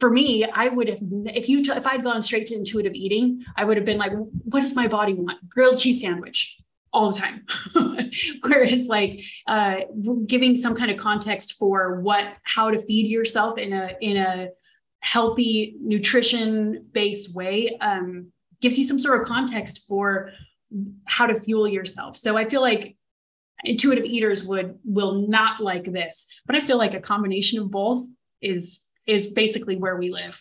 [0.00, 3.64] for me, I would have if you if I'd gone straight to intuitive eating, I
[3.64, 4.12] would have been like,
[4.44, 5.48] what does my body want?
[5.48, 6.56] Grilled cheese sandwich
[6.92, 7.44] all the time.
[8.42, 9.76] Whereas like uh,
[10.26, 14.48] giving some kind of context for what how to feed yourself in a in a
[15.00, 20.30] healthy nutrition based way um, gives you some sort of context for
[21.06, 22.16] how to fuel yourself.
[22.16, 22.96] So I feel like
[23.64, 28.04] intuitive eaters would will not like this, but I feel like a combination of both
[28.40, 30.40] is is basically where we live.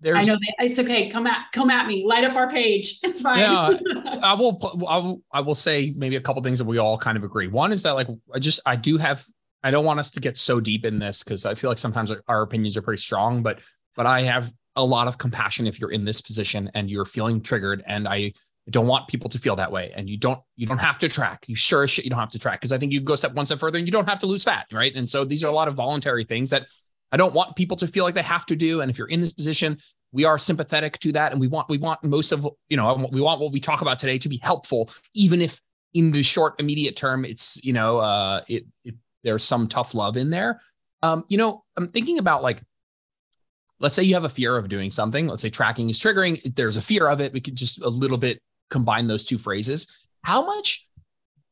[0.00, 1.08] There's, I know that it's okay.
[1.08, 2.04] Come at come at me.
[2.06, 3.00] Light up our page.
[3.02, 3.38] It's fine.
[3.38, 3.78] Yeah,
[4.22, 4.58] I will.
[4.88, 5.22] I will.
[5.32, 7.48] I will say maybe a couple things that we all kind of agree.
[7.48, 9.24] One is that like I just I do have.
[9.62, 12.12] I don't want us to get so deep in this because I feel like sometimes
[12.28, 13.42] our opinions are pretty strong.
[13.42, 13.60] But
[13.96, 17.40] but I have a lot of compassion if you're in this position and you're feeling
[17.40, 17.82] triggered.
[17.86, 18.34] And I
[18.68, 19.92] don't want people to feel that way.
[19.94, 21.44] And you don't you don't have to track.
[21.48, 23.32] You sure as shit you don't have to track because I think you go step
[23.32, 24.94] one step further and you don't have to lose fat, right?
[24.94, 26.66] And so these are a lot of voluntary things that
[27.12, 28.80] I don't want people to feel like they have to do.
[28.80, 29.78] And if you're in this position,
[30.12, 31.32] we are sympathetic to that.
[31.32, 33.98] And we want, we want most of, you know, we want what we talk about
[33.98, 35.60] today to be helpful, even if
[35.94, 40.16] in the short, immediate term, it's, you know, uh, it, it there's some tough love
[40.16, 40.60] in there.
[41.02, 42.60] Um, you know, I'm thinking about like,
[43.80, 45.26] let's say you have a fear of doing something.
[45.26, 46.54] Let's say tracking is triggering.
[46.54, 47.32] There's a fear of it.
[47.32, 48.40] We could just a little bit
[48.70, 50.08] combine those two phrases.
[50.22, 50.86] How much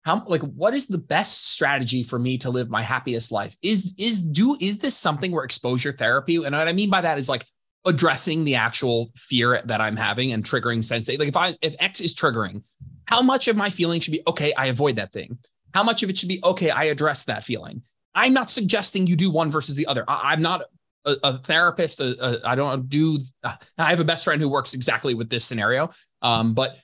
[0.04, 3.56] how like what is the best strategy for me to live my happiest life?
[3.62, 7.18] Is is do is this something where exposure therapy and what i mean by that
[7.18, 7.44] is like
[7.86, 12.00] addressing the actual fear that i'm having and triggering sensate like if i if x
[12.00, 12.64] is triggering
[13.06, 15.38] how much of my feeling should be okay i avoid that thing.
[15.72, 17.82] How much of it should be okay i address that feeling.
[18.14, 20.04] I'm not suggesting you do one versus the other.
[20.06, 20.62] I, am not
[21.04, 25.28] a, a therapist I don't do i have a best friend who works exactly with
[25.30, 25.90] this scenario.
[26.22, 26.78] Um, but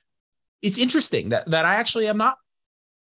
[0.61, 2.37] it's interesting that that I actually am not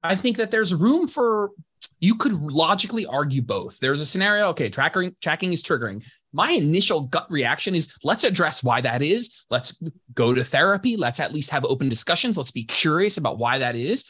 [0.05, 1.51] I think that there's room for
[1.99, 3.81] you could logically argue both.
[3.81, 6.07] There's a scenario, okay, tracking tracking is triggering.
[6.33, 9.47] My initial gut reaction is let's address why that is.
[9.51, 10.97] Let's go to therapy.
[10.97, 12.37] Let's at least have open discussions.
[12.37, 14.05] Let's be curious about why that is.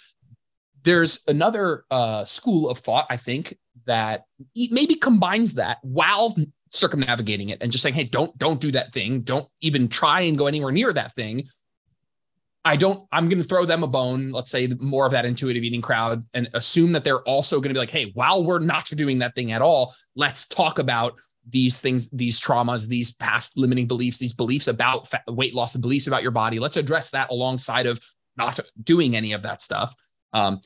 [0.83, 4.25] There's another uh, school of thought, I think, that
[4.71, 6.35] maybe combines that while
[6.71, 9.21] circumnavigating it and just saying, hey, don't don't do that thing.
[9.21, 11.45] Don't even try and go anywhere near that thing.
[12.65, 15.63] I don't, I'm going to throw them a bone, let's say more of that intuitive
[15.63, 18.87] eating crowd, and assume that they're also going to be like, hey, while we're not
[18.87, 23.87] doing that thing at all, let's talk about these things, these traumas, these past limiting
[23.87, 26.59] beliefs, these beliefs about fat, weight loss and beliefs about your body.
[26.59, 28.01] Let's address that alongside of
[28.37, 29.95] not doing any of that stuff.
[30.33, 30.61] Um,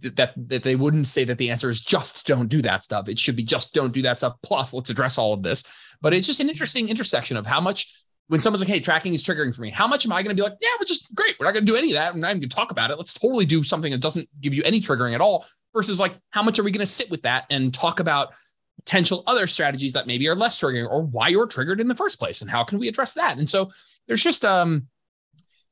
[0.00, 3.08] that that they wouldn't say that the answer is just don't do that stuff.
[3.08, 4.34] It should be just don't do that stuff.
[4.42, 5.96] Plus, let's address all of this.
[6.00, 7.92] But it's just an interesting intersection of how much
[8.28, 10.40] when someone's like, hey, tracking is triggering for me, how much am I going to
[10.40, 11.36] be like, yeah, we're just great.
[11.38, 12.12] We're not going to do any of that.
[12.12, 12.98] We're not even going to talk about it.
[12.98, 16.42] Let's totally do something that doesn't give you any triggering at all versus like, how
[16.42, 18.34] much are we going to sit with that and talk about
[18.76, 22.18] potential other strategies that maybe are less triggering or why you're triggered in the first
[22.18, 23.38] place and how can we address that?
[23.38, 23.70] And so
[24.08, 24.88] there's just, um,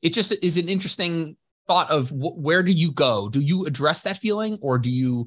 [0.01, 1.35] it just is an interesting
[1.67, 3.27] thought of wh- where do you go?
[3.27, 5.25] Do you address that feeling or do you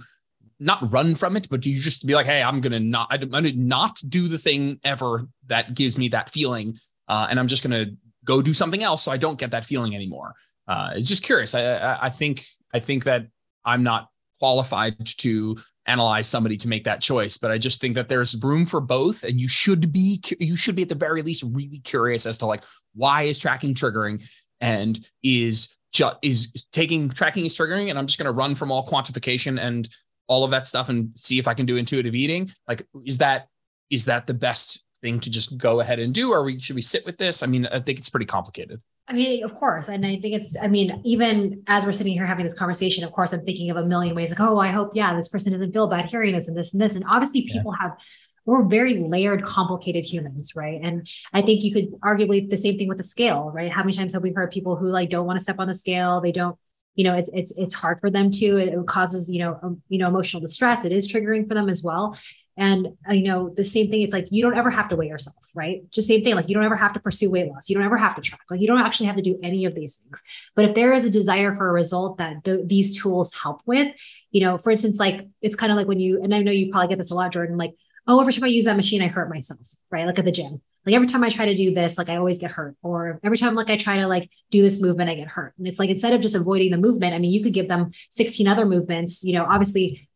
[0.61, 3.29] not run from it, but do you just be like, hey, I'm gonna not, I'm
[3.29, 6.77] gonna not do the thing ever that gives me that feeling
[7.09, 7.95] uh, and I'm just going to
[8.25, 10.35] go do something else so I don't get that feeling anymore.
[10.67, 11.55] Uh, it's just curious.
[11.55, 12.45] I, I, think
[12.75, 13.27] I think that
[13.65, 15.57] I'm not qualified to
[15.87, 19.25] analyze somebody to make that choice but i just think that there's room for both
[19.25, 22.47] and you should be you should be at the very least really curious as to
[22.47, 22.63] like
[22.95, 24.23] why is tracking triggering
[24.61, 28.71] and is just is taking tracking is triggering and i'm just going to run from
[28.71, 29.89] all quantification and
[30.29, 33.49] all of that stuff and see if i can do intuitive eating like is that
[33.91, 36.83] is that the best thing to just go ahead and do or we should we
[36.83, 38.81] sit with this i mean i think it's pretty complicated
[39.11, 39.89] I mean, of course.
[39.89, 43.13] And I think it's, I mean, even as we're sitting here having this conversation, of
[43.13, 45.73] course, I'm thinking of a million ways like, oh, I hope, yeah, this person doesn't
[45.73, 46.95] feel bad hearing this and this and this.
[46.95, 47.89] And obviously, people yeah.
[47.89, 47.99] have,
[48.45, 50.79] we're very layered, complicated humans, right?
[50.83, 53.73] And I think you could arguably the same thing with the scale, right?
[53.73, 55.75] How many times have we heard people who like don't want to step on the
[55.75, 56.21] scale?
[56.21, 56.59] They don't,
[56.95, 58.57] you know, it's it's it's hard for them to.
[58.57, 60.85] It, causes you know um, you know emotional distress.
[60.85, 62.19] It is triggering for them as well.
[62.59, 65.07] And uh, you know, the same thing, it's like you don't ever have to weigh
[65.07, 65.89] yourself, right?
[65.91, 67.71] Just same thing, like you don't ever have to pursue weight loss.
[67.71, 68.43] You don't ever have to track.
[68.51, 70.21] Like you don't actually have to do any of these things.
[70.57, 73.95] But if there is a desire for a result that the, these tools help with,
[74.33, 76.71] you know, for instance, like it's kind of like when you, and I know you
[76.73, 77.75] probably get this a lot, Jordan, like,
[78.09, 80.07] oh, every time I use that machine, I hurt myself, right?
[80.07, 80.61] Like at the gym.
[80.85, 82.75] Like every time I try to do this, like I always get hurt.
[82.83, 85.53] Or every time like I try to like do this movement, I get hurt.
[85.59, 87.91] And it's like instead of just avoiding the movement, I mean, you could give them
[88.09, 90.08] 16 other movements, you know, obviously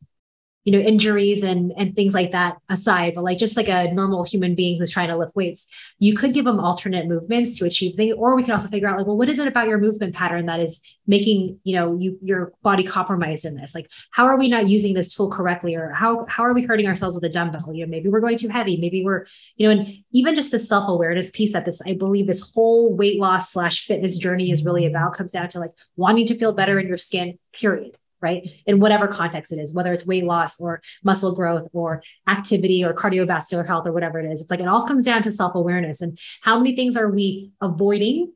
[0.64, 4.24] you know injuries and and things like that aside but like just like a normal
[4.24, 5.66] human being who's trying to lift weights
[5.98, 8.96] you could give them alternate movements to achieve things or we could also figure out
[8.96, 12.18] like well what is it about your movement pattern that is making you know you
[12.22, 13.74] your body compromised in this?
[13.74, 16.86] Like how are we not using this tool correctly or how how are we hurting
[16.86, 17.72] ourselves with a dumbbell?
[17.72, 20.58] You know maybe we're going too heavy maybe we're you know and even just the
[20.58, 24.86] self-awareness piece that this i believe this whole weight loss slash fitness journey is really
[24.86, 28.48] about comes down to like wanting to feel better in your skin period right?
[28.66, 32.94] In whatever context it is, whether it's weight loss or muscle growth or activity or
[32.94, 34.42] cardiovascular health or whatever it is.
[34.42, 37.50] It's like it all comes down to self awareness and how many things are we
[37.60, 38.32] avoiding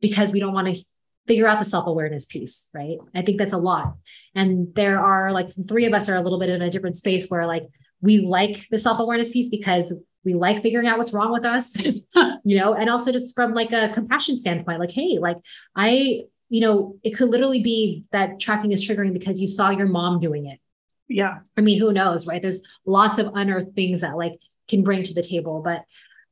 [0.00, 0.84] because we don't want to
[1.26, 2.98] figure out the self awareness piece, right?
[3.14, 3.96] I think that's a lot.
[4.34, 7.28] And there are like three of us are a little bit in a different space
[7.28, 7.66] where like
[8.00, 9.92] we like the self awareness piece because
[10.24, 11.76] we like figuring out what's wrong with us,
[12.44, 15.38] you know, and also just from like a compassion standpoint, like, hey, like
[15.74, 19.86] I you know, it could literally be that tracking is triggering because you saw your
[19.86, 20.60] mom doing it.
[21.08, 21.38] Yeah.
[21.56, 22.42] I mean, who knows, right?
[22.42, 24.38] There's lots of unearthed things that like
[24.68, 25.62] can bring to the table.
[25.64, 25.84] But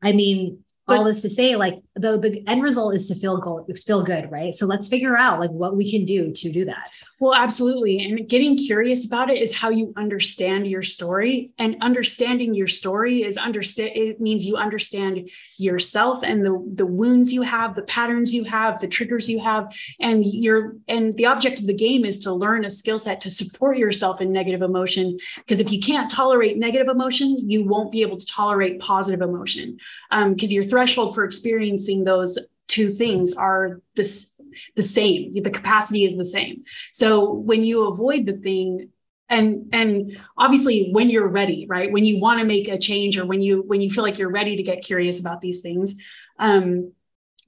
[0.03, 3.39] I mean, but, all this to say, like the the end result is to feel
[3.39, 4.53] go feel good, right?
[4.53, 6.91] So let's figure out like what we can do to do that.
[7.25, 8.05] Well, absolutely.
[8.05, 11.55] And getting curious about it is how you understand your story.
[11.59, 17.33] And understanding your story is understand it means you understand yourself and the, the wounds
[17.33, 19.75] you have, the patterns you have, the triggers you have.
[19.99, 23.31] And you're and the object of the game is to learn a skill set to
[23.31, 25.17] support yourself in negative emotion.
[25.37, 29.79] Because if you can't tolerate negative emotion, you won't be able to tolerate positive emotion.
[30.11, 34.34] Um, because your threshold for experiencing those two things are this
[34.77, 35.35] the same.
[35.35, 36.65] The capacity is the same.
[36.93, 38.89] So when you avoid the thing
[39.29, 41.91] and and obviously when you're ready right?
[41.91, 44.31] When you want to make a change or when you when you feel like you're
[44.31, 45.95] ready to get curious about these things
[46.39, 46.93] um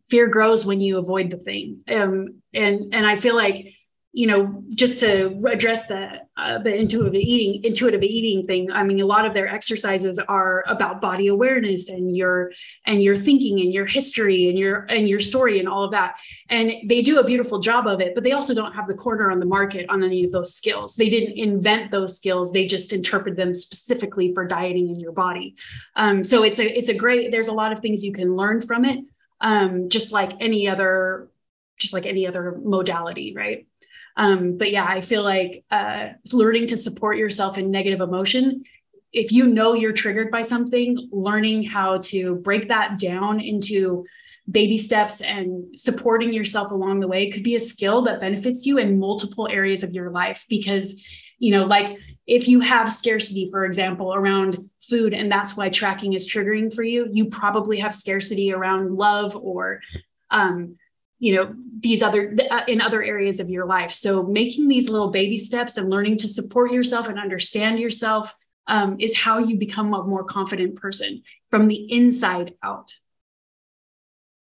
[0.09, 1.81] fear grows when you avoid the thing.
[1.89, 3.75] Um and and i feel like
[4.17, 8.73] you know, just to address the uh, the intuitive eating intuitive eating thing.
[8.73, 12.51] I mean, a lot of their exercises are about body awareness and your
[12.87, 16.15] and your thinking and your history and your and your story and all of that.
[16.49, 19.31] And they do a beautiful job of it, but they also don't have the corner
[19.31, 20.97] on the market on any of those skills.
[20.97, 25.57] They didn't invent those skills; they just interpret them specifically for dieting in your body.
[25.95, 27.33] Um, so it's a it's a great.
[27.33, 29.05] There's a lot of things you can learn from it,
[29.43, 31.29] um, just like any other
[31.79, 33.67] just like any other modality, right?
[34.17, 38.65] Um, but yeah, I feel like uh, learning to support yourself in negative emotion.
[39.13, 44.05] If you know you're triggered by something, learning how to break that down into
[44.51, 48.79] baby steps and supporting yourself along the way could be a skill that benefits you
[48.79, 51.03] in multiple areas of your life because
[51.39, 51.99] you know like
[52.29, 56.85] if you have scarcity for example around food and that's why tracking is triggering for
[56.85, 59.81] you you probably have scarcity around love or
[60.31, 60.77] um,
[61.19, 63.93] you know these other uh, in other areas of your life.
[63.93, 68.35] So making these little baby steps and learning to support yourself and understand yourself
[68.67, 72.95] um, is how you become a more confident person from the inside out.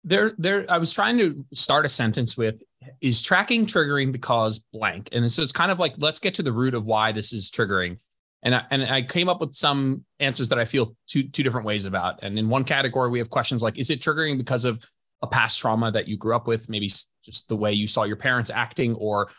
[0.03, 2.63] There there i was trying to start a sentence with
[3.01, 5.09] is tracking triggering because blank?
[5.13, 7.51] And so it's kind of like let's get to the root of why this is
[7.51, 8.03] triggering.
[8.43, 11.67] And I, and I came up with some answers that I feel two two different
[11.67, 12.21] ways about.
[12.23, 14.83] And in one category, we have questions like: Is it triggering because of
[15.23, 18.17] a past trauma that you grew up with, maybe just the way you saw your
[18.17, 19.31] parents acting or,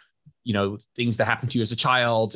[0.44, 2.36] you know, things that happened to you as a child.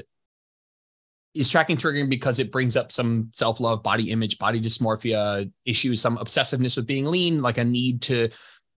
[1.33, 5.99] Is tracking triggering because it brings up some self love, body image, body dysmorphia issues,
[5.99, 8.29] some obsessiveness with being lean, like a need to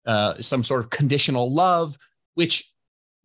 [0.07, 1.95] uh, some sort of conditional love,
[2.33, 2.71] which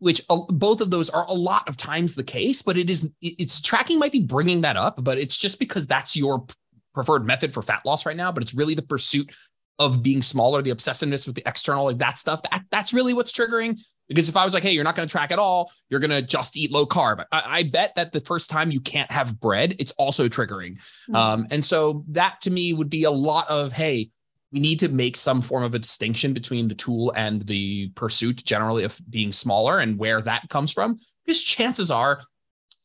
[0.01, 3.11] which uh, both of those are a lot of times the case, but it is
[3.22, 6.45] it's tracking might be bringing that up, but it's just because that's your
[6.93, 8.32] preferred method for fat loss right now.
[8.32, 9.32] But it's really the pursuit
[9.79, 12.43] of being smaller, the obsessiveness with the external, like that stuff.
[12.43, 13.81] That that's really what's triggering.
[14.09, 16.11] Because if I was like, hey, you're not going to track at all, you're going
[16.11, 17.25] to just eat low carb.
[17.33, 20.73] I, I, bet that the first time you can't have bread, it's also triggering.
[20.73, 21.16] Mm-hmm.
[21.16, 24.11] Um, and so that to me would be a lot of hey,
[24.53, 28.45] we need to make some form of a distinction between the tool and the pursuit
[28.45, 30.99] generally of being smaller and where that comes from.
[31.25, 32.20] Because chances are,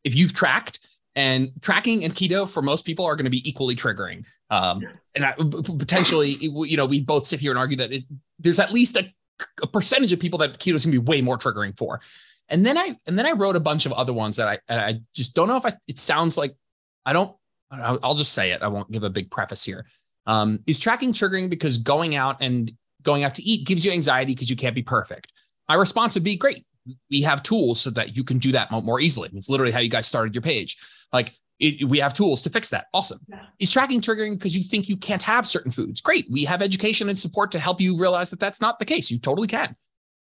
[0.06, 3.76] if you've tracked and tracking and keto for most people are going to be equally
[3.76, 4.24] triggering.
[4.52, 4.84] Um,
[5.16, 8.04] and I, potentially, you know, we both sit here and argue that it,
[8.38, 9.12] there's at least a,
[9.64, 12.00] a, percentage of people that keto is going to be way more triggering for.
[12.50, 15.02] And then I and then I wrote a bunch of other ones that I I
[15.14, 16.56] just don't know if I, it sounds like
[17.04, 17.36] I don't.
[17.72, 18.62] I'll just say it.
[18.62, 19.86] I won't give a big preface here.
[20.28, 24.34] Um, is tracking triggering because going out and going out to eat gives you anxiety
[24.34, 25.34] because you can't be perfect?
[25.68, 26.66] My response would be great.
[27.10, 29.30] We have tools so that you can do that more easily.
[29.34, 30.78] It's literally how you guys started your page.
[31.14, 32.88] Like it, we have tools to fix that.
[32.94, 33.20] Awesome.
[33.28, 33.46] Yeah.
[33.60, 36.02] Is tracking triggering because you think you can't have certain foods?
[36.02, 36.28] Great.
[36.30, 39.10] We have education and support to help you realize that that's not the case.
[39.10, 39.76] You totally can.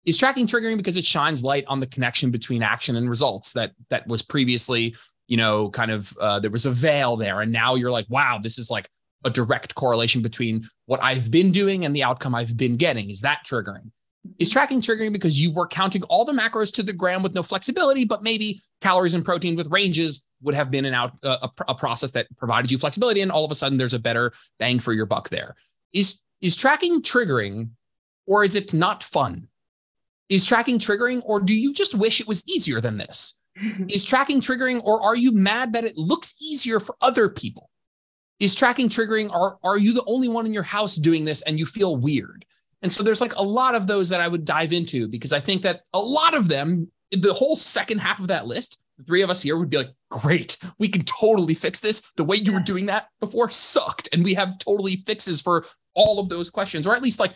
[0.05, 3.73] Is tracking triggering because it shines light on the connection between action and results that
[3.89, 4.97] that was previously,
[5.29, 8.41] you know, kind of uh, there was a veil there, and now you're like, wow,
[8.43, 8.89] this is like
[9.25, 13.11] a direct correlation between what I've been doing and the outcome I've been getting.
[13.11, 13.93] Is that triggering?
[14.41, 17.45] Is tracking triggering because you were counting all the macros to the gram with no
[17.45, 21.75] flexibility, but maybe calories and protein with ranges would have been an out a, a
[21.75, 24.93] process that provided you flexibility, and all of a sudden there's a better bang for
[24.93, 25.55] your buck there.
[25.93, 27.71] Is is tracking triggering,
[28.27, 29.49] or is it not fun?
[30.29, 33.39] Is tracking triggering, or do you just wish it was easier than this?
[33.89, 37.71] is tracking triggering, or are you mad that it looks easier for other people?
[38.43, 39.31] Is tracking triggering?
[39.31, 42.45] Or are you the only one in your house doing this and you feel weird?
[42.83, 45.39] And so there's like a lot of those that I would dive into because I
[45.39, 49.23] think that a lot of them, the whole second half of that list, the three
[49.23, 52.03] of us here would be like, great, we can totally fix this.
[52.17, 54.09] The way you were doing that before sucked.
[54.13, 55.65] And we have totally fixes for
[55.95, 57.35] all of those questions, or at least like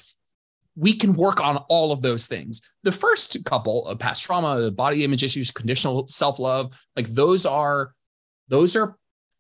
[0.77, 2.61] we can work on all of those things.
[2.83, 7.93] The first couple of past trauma, body image issues, conditional self-love, like those are
[8.49, 8.97] those are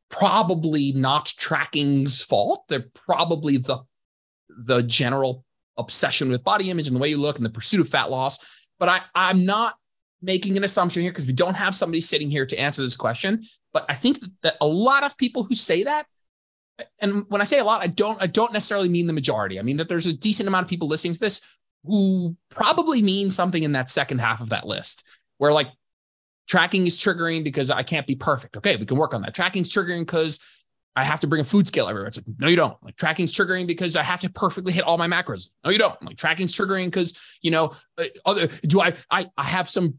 [0.08, 2.64] probably not tracking's fault.
[2.68, 3.80] They're probably the
[4.66, 5.44] the general
[5.76, 8.68] obsession with body image and the way you look and the pursuit of fat loss.
[8.78, 9.74] But I, I'm not
[10.22, 13.42] making an assumption here because we don't have somebody sitting here to answer this question.
[13.72, 16.06] But I think that a lot of people who say that,
[16.98, 19.58] and when I say a lot, I don't I don't necessarily mean the majority.
[19.58, 21.40] I mean that there's a decent amount of people listening to this
[21.84, 25.06] who probably mean something in that second half of that list,
[25.38, 25.68] where like
[26.48, 28.56] Tracking is triggering because I can't be perfect.
[28.56, 29.34] Okay, we can work on that.
[29.34, 30.38] Tracking is triggering because
[30.94, 32.08] I have to bring a food scale everywhere.
[32.08, 32.82] It's like, no, you don't.
[32.82, 35.50] Like tracking's triggering because I have to perfectly hit all my macros.
[35.62, 36.00] No, you don't.
[36.02, 39.98] Like tracking's triggering because, you know, uh, other do I, I I have some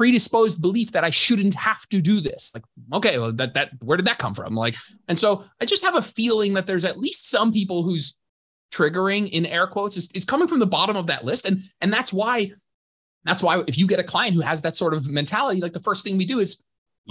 [0.00, 2.52] predisposed belief that I shouldn't have to do this.
[2.54, 4.54] Like, okay, well, that that where did that come from?
[4.54, 4.74] Like,
[5.08, 8.18] and so I just have a feeling that there's at least some people who's
[8.72, 11.44] triggering in air quotes is, is coming from the bottom of that list.
[11.44, 12.50] And and that's why
[13.24, 15.80] that's why if you get a client who has that sort of mentality, like the
[15.80, 16.64] first thing we do is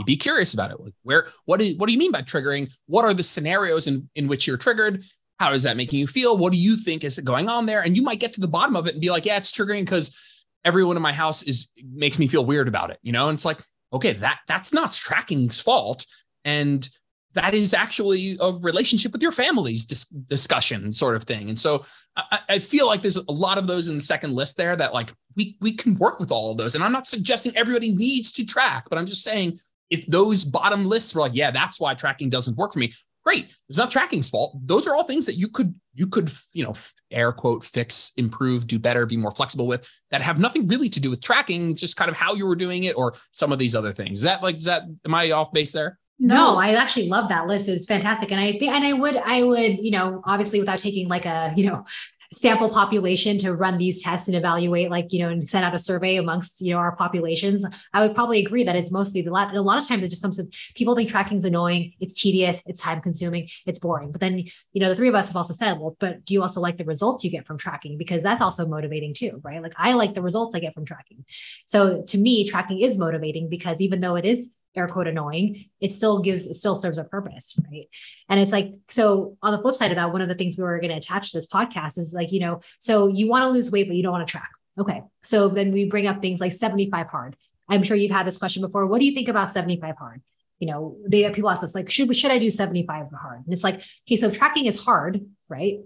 [0.07, 0.79] be curious about it.
[0.79, 2.73] Like where, what do, what do you mean by triggering?
[2.87, 5.03] What are the scenarios in, in which you're triggered?
[5.39, 6.39] How is that making you feel?
[6.39, 7.81] What do you think is going on there?
[7.81, 9.81] And you might get to the bottom of it and be like, yeah, it's triggering
[9.81, 10.17] because
[10.65, 12.99] everyone in my house is makes me feel weird about it.
[13.01, 13.61] You know, and it's like,
[13.93, 16.05] okay, that that's not tracking's fault.
[16.45, 16.87] And
[17.33, 21.49] that is actually a relationship with your family's dis- discussion sort of thing.
[21.49, 21.85] And so
[22.15, 24.95] I, I, feel like there's a lot of those in the second list there that
[24.95, 26.75] like we we can work with all of those.
[26.75, 29.57] And I'm not suggesting everybody needs to track, but I'm just saying
[29.89, 32.93] if those bottom lists were like, yeah, that's why tracking doesn't work for me.
[33.29, 33.53] Great.
[33.67, 34.57] It's not tracking's fault.
[34.65, 36.73] Those are all things that you could you could, you know,
[37.11, 40.99] air quote fix, improve, do better, be more flexible with that have nothing really to
[40.99, 43.75] do with tracking, just kind of how you were doing it or some of these
[43.75, 44.19] other things.
[44.19, 45.99] Is that like is that am I off base there?
[46.17, 47.69] No, I actually love that list.
[47.69, 48.31] It's fantastic.
[48.31, 51.53] And I think, and I would, I would, you know, obviously without taking like a,
[51.55, 51.85] you know,
[52.31, 55.79] sample population to run these tests and evaluate, like, you know, and send out a
[55.79, 59.55] survey amongst, you know, our populations, I would probably agree that it's mostly a lot,
[59.55, 62.61] a lot of times it just comes with people think tracking is annoying, it's tedious,
[62.65, 64.11] it's time consuming, it's boring.
[64.11, 66.41] But then, you know, the three of us have also said, well, but do you
[66.41, 67.97] also like the results you get from tracking?
[67.97, 69.61] Because that's also motivating too, right?
[69.61, 71.25] Like I like the results I get from tracking.
[71.65, 75.93] So to me, tracking is motivating because even though it is air quote annoying, it
[75.93, 77.57] still gives, it still serves a purpose.
[77.71, 77.89] Right.
[78.27, 80.63] And it's like, so on the flip side of that, one of the things we
[80.63, 83.49] were going to attach to this podcast is like, you know, so you want to
[83.49, 84.49] lose weight, but you don't want to track.
[84.77, 85.03] Okay.
[85.21, 87.35] So then we bring up things like 75 hard.
[87.67, 88.85] I'm sure you've had this question before.
[88.87, 90.21] What do you think about 75 hard?
[90.59, 93.45] You know, they people ask us like, should should I do 75 hard?
[93.45, 95.79] And it's like, okay, so tracking is hard, right?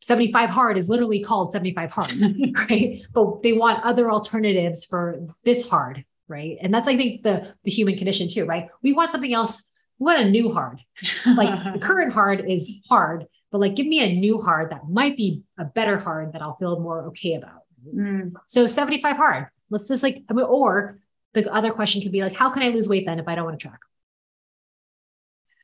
[0.00, 2.12] 75 hard is literally called 75 hard,
[2.70, 3.02] right?
[3.12, 6.58] But they want other alternatives for this hard, right?
[6.60, 8.68] And that's I think the the human condition too, right?
[8.82, 9.62] We want something else.
[9.98, 10.80] We want a new hard.
[11.26, 15.16] Like the current hard is hard, but like give me a new hard that might
[15.16, 17.62] be a better hard that I'll feel more okay about.
[17.94, 18.32] Mm.
[18.46, 19.46] So 75 hard.
[19.70, 20.98] Let's just like, I mean, or
[21.34, 23.44] the other question could be like, how can I lose weight then if I don't
[23.44, 23.80] want to track?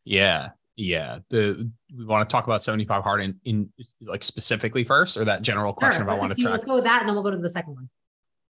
[0.04, 0.50] Yeah.
[0.76, 1.20] Yeah.
[1.30, 5.42] The we want to talk about 75 hard in, in like specifically first or that
[5.42, 6.52] general question Sure, about let's, want to track.
[6.52, 7.88] let's go with that and then we'll go to the second one.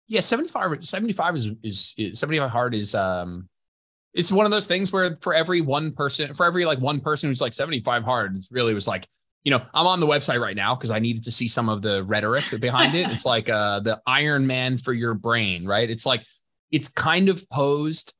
[0.07, 3.49] Yeah, 75 75 is, is is 75 hard is um
[4.13, 7.29] it's one of those things where for every one person for every like one person
[7.29, 9.07] who's like 75 hard, it really was like
[9.43, 11.83] you know, I'm on the website right now because I needed to see some of
[11.83, 13.09] the rhetoric behind it.
[13.11, 15.89] It's like uh the Iron Man for your brain, right?
[15.89, 16.23] It's like
[16.71, 18.13] it's kind of posed.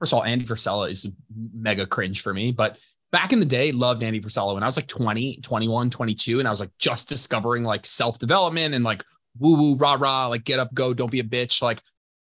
[0.00, 1.10] First of all, Andy Frisella is
[1.52, 2.78] mega cringe for me, but
[3.12, 6.48] back in the day, loved Andy Frisella when I was like 20, 21, 22, and
[6.48, 9.04] I was like just discovering like self-development and like
[9.38, 11.62] woo woo rah rah, like get up, go, don't be a bitch.
[11.62, 11.80] Like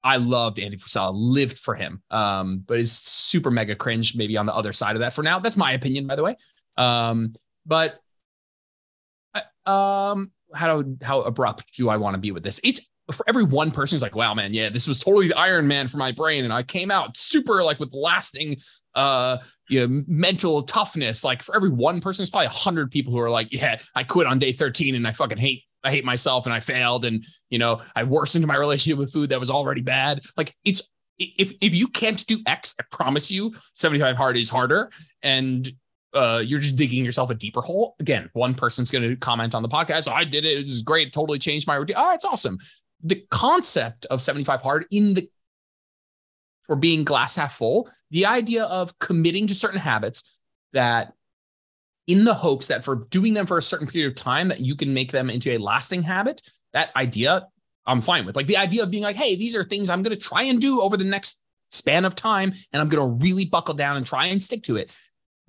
[0.02, 2.02] I loved Andy Frisella, lived for him.
[2.10, 5.38] Um, but is super mega cringe, maybe on the other side of that for now.
[5.38, 6.36] That's my opinion, by the way.
[6.76, 7.34] Um,
[7.66, 7.98] but
[9.34, 12.60] I- um, how how abrupt do I want to be with this?
[12.64, 12.80] It's
[13.12, 15.88] for every one person who's like, wow, man, yeah, this was totally the Iron Man
[15.88, 16.44] for my brain.
[16.44, 18.56] And I came out super like with lasting
[18.96, 19.36] uh
[19.68, 21.22] you know mental toughness.
[21.24, 24.04] Like for every one person, there's probably a hundred people who are like, yeah, I
[24.04, 27.24] quit on day 13 and I fucking hate I hate myself and I failed and
[27.48, 30.22] you know I worsened my relationship with food that was already bad.
[30.36, 30.82] Like it's
[31.18, 34.90] if if you can't do X, I promise you, 75 hard is harder.
[35.22, 35.70] And
[36.12, 37.94] uh, you're just digging yourself a deeper hole.
[38.00, 40.08] Again, one person's going to comment on the podcast.
[40.10, 40.58] "Oh, I did it.
[40.58, 41.08] It was great.
[41.08, 41.96] It totally changed my routine.
[41.98, 42.58] Oh, it's awesome.
[43.02, 45.28] The concept of 75 hard in the
[46.64, 50.38] for being glass half full, the idea of committing to certain habits
[50.72, 51.14] that
[52.10, 54.74] in the hopes that for doing them for a certain period of time that you
[54.74, 56.42] can make them into a lasting habit,
[56.72, 57.46] that idea
[57.86, 58.36] I'm fine with.
[58.36, 60.60] Like the idea of being like, hey, these are things I'm going to try and
[60.60, 64.06] do over the next span of time and I'm going to really buckle down and
[64.06, 64.92] try and stick to it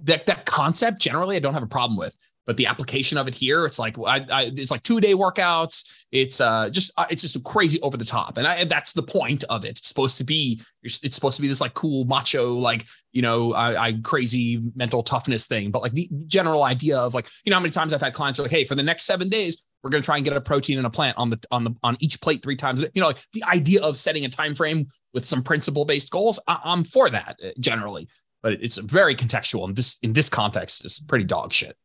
[0.03, 3.35] that that concept generally I don't have a problem with, but the application of it
[3.35, 6.05] here, it's like I, I it's like two day workouts.
[6.11, 9.03] It's uh just uh, it's just crazy over the top, and, I, and that's the
[9.03, 9.79] point of it.
[9.79, 13.53] It's supposed to be it's supposed to be this like cool macho like you know
[13.53, 17.57] I, I crazy mental toughness thing, but like the general idea of like you know
[17.57, 19.89] how many times I've had clients are like hey for the next seven days we're
[19.89, 21.97] going to try and get a protein and a plant on the on the on
[21.99, 22.81] each plate three times.
[22.93, 26.39] You know, like the idea of setting a time frame with some principle based goals.
[26.47, 28.07] I, I'm for that uh, generally
[28.43, 31.77] but it's very contextual and this in this context is pretty dog shit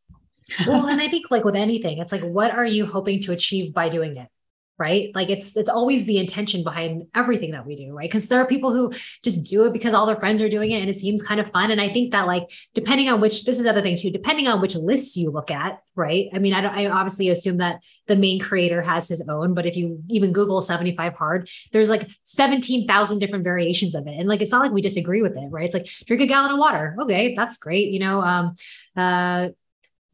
[0.67, 3.73] well, and I think like with anything, it's like, what are you hoping to achieve
[3.73, 4.27] by doing it?
[4.79, 5.09] Right.
[5.15, 8.07] Like it's it's always the intention behind everything that we do, right?
[8.07, 8.93] Because there are people who
[9.23, 11.49] just do it because all their friends are doing it and it seems kind of
[11.49, 11.71] fun.
[11.71, 12.43] And I think that like
[12.75, 15.49] depending on which this is the other thing too, depending on which lists you look
[15.49, 16.27] at, right?
[16.31, 19.65] I mean, I don't I obviously assume that the main creator has his own, but
[19.65, 24.13] if you even Google 75 hard, there's like 17,000 different variations of it.
[24.19, 25.65] And like it's not like we disagree with it, right?
[25.65, 26.95] It's like drink a gallon of water.
[27.01, 27.89] Okay, that's great.
[27.91, 28.53] You know, um
[28.95, 29.49] uh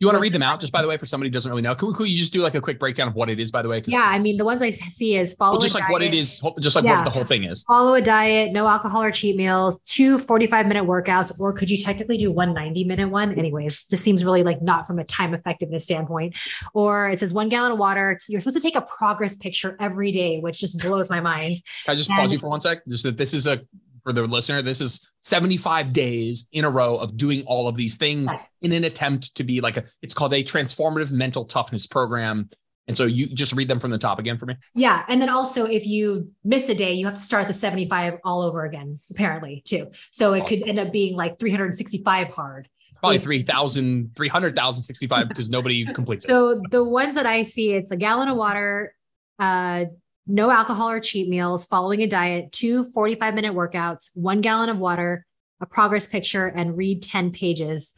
[0.04, 1.62] you want to read them out just by the way for somebody who doesn't really
[1.62, 3.62] know could, could you just do like a quick breakdown of what it is by
[3.62, 3.82] the way?
[3.86, 6.42] yeah, I mean the ones I see is follow well, just like what it is,
[6.60, 6.98] just like Yeah.
[6.98, 10.68] what the whole thing is follow a diet, no alcohol or cheat meals, two 45
[10.68, 13.34] minute workouts, or could you technically do one 90 minute one?
[13.38, 16.36] Anyways, just seems really like not from a time effectiveness standpoint.
[16.74, 18.20] Or it says one gallon of water.
[18.28, 21.62] You're supposed to take a progress picture every day, which just blows my mind.
[21.86, 23.62] Can I just And- pause you for one sec just that this is a
[24.04, 27.96] for the listener this is 75 days in a row of doing all of these
[27.98, 28.32] things
[28.62, 32.50] in an attempt to be like a it's called a transformative mental toughness program
[32.88, 35.06] and so you just read them from the top again for me Yeah.
[35.08, 38.42] And then also, if you miss a day, you have to start the 75 all
[38.42, 39.90] over again, apparently, too.
[40.12, 42.68] So it could end up being like 365 hard.
[43.00, 43.24] probably Yeah.
[43.24, 48.28] 3000 300065 because nobody completes it So the ones that I see, it's a gallon
[48.28, 48.94] of water,
[49.40, 49.86] uh,
[50.26, 54.78] no alcohol or cheat meals, following a diet, two 45 minute workouts, one gallon of
[54.78, 55.26] water,
[55.62, 57.94] a progress picture, and read 10 pages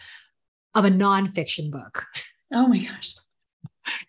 [0.73, 2.05] of a nonfiction book
[2.51, 3.15] Oh my gosh.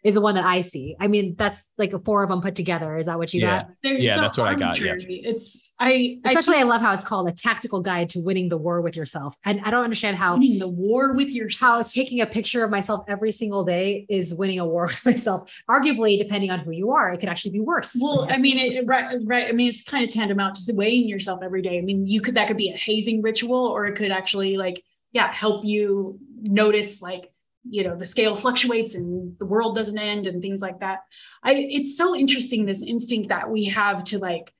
[0.02, 0.96] Is the one that I see.
[1.00, 2.96] I mean, that's like four of them put together.
[2.96, 3.62] Is that what you Yeah.
[3.62, 3.70] got?
[3.82, 4.94] They're Yeah, so that's what I got, yeah.
[4.98, 8.56] It's I I Especially, I, love how it's called a tactical guide to winning the
[8.56, 9.34] war with yourself.
[9.44, 11.70] And I don't understand how winning the war with yourself.
[11.76, 15.50] how taking a picture of myself every single day is winning a war with myself.
[15.68, 17.94] Arguably, depending on who you are, it could actually be worse.
[18.00, 19.48] Well, I mean, it, right, right.
[19.48, 21.76] I mean, it's kind of tantamount to weighing yourself every day.
[21.78, 24.82] I mean, you could that could be a hazing ritual, or it could actually like,
[25.12, 27.30] yeah, help you notice like,
[27.68, 31.00] you know, the scale fluctuates and the world doesn't end and things like that.
[31.42, 34.52] I it's so interesting this instinct that we have to like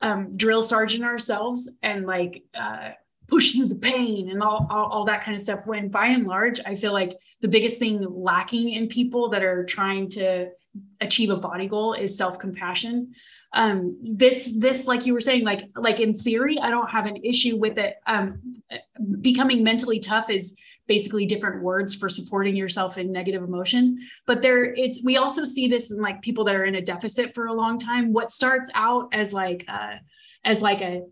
[0.00, 2.90] um, drill sergeant ourselves and like uh,
[3.28, 5.66] push through the pain and all, all, all that kind of stuff.
[5.66, 9.64] When by and large, I feel like the biggest thing lacking in people that are
[9.64, 10.50] trying to
[11.00, 13.14] achieve a body goal is self-compassion
[13.52, 17.16] um this this like you were saying like like in theory i don't have an
[17.24, 18.40] issue with it um
[19.20, 20.56] becoming mentally tough is
[20.86, 25.66] basically different words for supporting yourself in negative emotion but there it's we also see
[25.66, 28.68] this in like people that are in a deficit for a long time what starts
[28.74, 29.96] out as like uh
[30.44, 31.02] as like a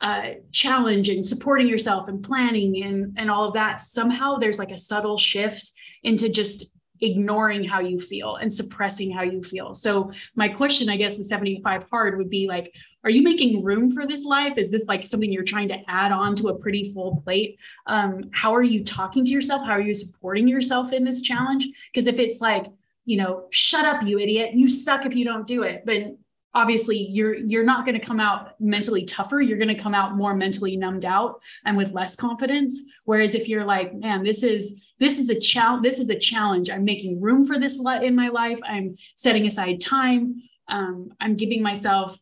[0.00, 4.72] uh, challenge and supporting yourself and planning and and all of that somehow there's like
[4.72, 5.70] a subtle shift
[6.02, 9.74] into just ignoring how you feel and suppressing how you feel.
[9.74, 12.72] So my question, I guess, with 75 hard would be like,
[13.04, 14.56] are you making room for this life?
[14.56, 17.58] Is this like something you're trying to add on to a pretty full plate?
[17.86, 19.64] Um, how are you talking to yourself?
[19.66, 21.68] How are you supporting yourself in this challenge?
[21.92, 22.66] Because if it's like,
[23.04, 26.16] you know, shut up, you idiot, you suck if you don't do it, then
[26.54, 30.14] obviously you're you're not going to come out mentally tougher you're going to come out
[30.14, 34.86] more mentally numbed out and with less confidence whereas if you're like man this is
[35.00, 38.28] this is a challenge this is a challenge i'm making room for this in my
[38.28, 42.16] life i'm setting aside time um, i'm giving myself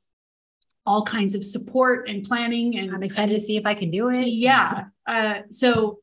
[0.86, 3.90] all kinds of support and planning and i'm excited and, to see if i can
[3.90, 5.98] do it yeah uh, so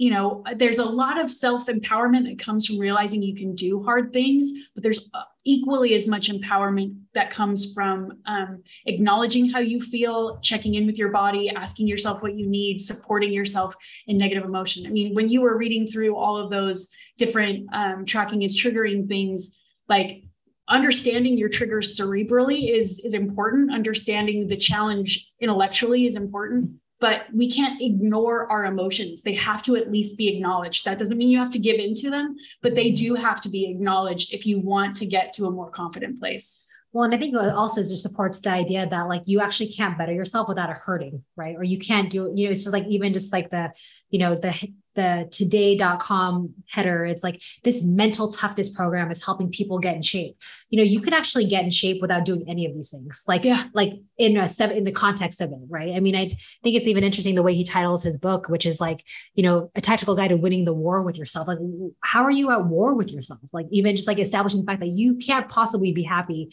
[0.00, 3.82] you know, there's a lot of self empowerment that comes from realizing you can do
[3.82, 9.58] hard things, but there's uh, equally as much empowerment that comes from um, acknowledging how
[9.58, 13.74] you feel, checking in with your body, asking yourself what you need, supporting yourself
[14.06, 14.86] in negative emotion.
[14.86, 19.06] I mean, when you were reading through all of those different um, tracking is triggering
[19.06, 19.54] things,
[19.86, 20.24] like
[20.70, 27.50] understanding your triggers cerebrally is is important understanding the challenge intellectually is important but we
[27.50, 29.22] can't ignore our emotions.
[29.22, 30.84] They have to at least be acknowledged.
[30.84, 33.48] That doesn't mean you have to give in to them, but they do have to
[33.48, 36.66] be acknowledged if you want to get to a more confident place.
[36.92, 39.96] Well, and I think it also just supports the idea that like you actually can't
[39.96, 41.54] better yourself without it hurting, right?
[41.56, 43.70] Or you can't do, you know, it's just like even just like the,
[44.10, 49.78] you know, the the today.com header, it's like this mental toughness program is helping people
[49.78, 50.36] get in shape.
[50.68, 53.22] You know, you can actually get in shape without doing any of these things.
[53.26, 53.64] Like, yeah.
[53.72, 55.94] like in a seven in the context of it, right?
[55.94, 56.28] I mean, I
[56.62, 59.70] think it's even interesting the way he titles his book, which is like, you know,
[59.76, 61.46] a tactical guide to winning the war with yourself.
[61.46, 61.58] Like,
[62.00, 63.40] how are you at war with yourself?
[63.52, 66.50] Like, even just like establishing the fact that you can't possibly be happy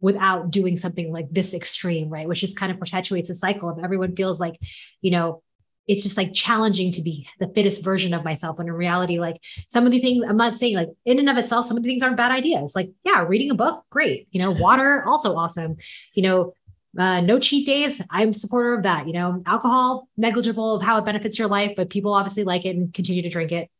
[0.00, 2.28] without doing something like this extreme, right?
[2.28, 4.58] Which just kind of perpetuates the cycle of everyone feels like,
[5.00, 5.42] you know,
[5.86, 8.58] it's just like challenging to be the fittest version of myself.
[8.58, 11.38] When in reality, like some of the things, I'm not saying like in and of
[11.38, 12.74] itself, some of the things aren't bad ideas.
[12.76, 14.28] Like, yeah, reading a book, great.
[14.30, 15.76] You know, water, also awesome.
[16.12, 16.52] You know,
[16.98, 18.02] uh, no cheat days.
[18.10, 19.06] I'm supporter of that.
[19.06, 22.76] You know, alcohol, negligible of how it benefits your life, but people obviously like it
[22.76, 23.70] and continue to drink it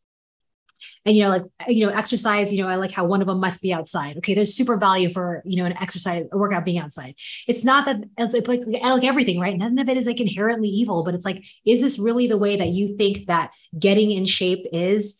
[1.05, 3.27] and you know like uh, you know exercise you know i like how one of
[3.27, 4.17] them must be outside.
[4.17, 7.15] Okay there's super value for you know an exercise a workout being outside.
[7.47, 9.57] It's not that it's like like everything right?
[9.57, 12.57] None of it is like inherently evil but it's like is this really the way
[12.57, 15.19] that you think that getting in shape is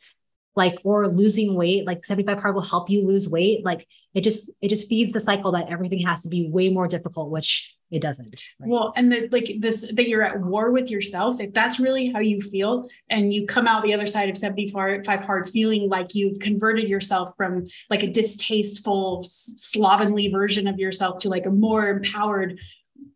[0.55, 1.85] like or losing weight?
[1.87, 3.63] Like 75 hard will help you lose weight?
[3.63, 6.87] Like it just it just feeds the cycle that everything has to be way more
[6.87, 8.69] difficult which it doesn't right?
[8.69, 12.19] well and the, like this that you're at war with yourself if that's really how
[12.19, 16.39] you feel and you come out the other side of 75 hard feeling like you've
[16.39, 22.59] converted yourself from like a distasteful slovenly version of yourself to like a more empowered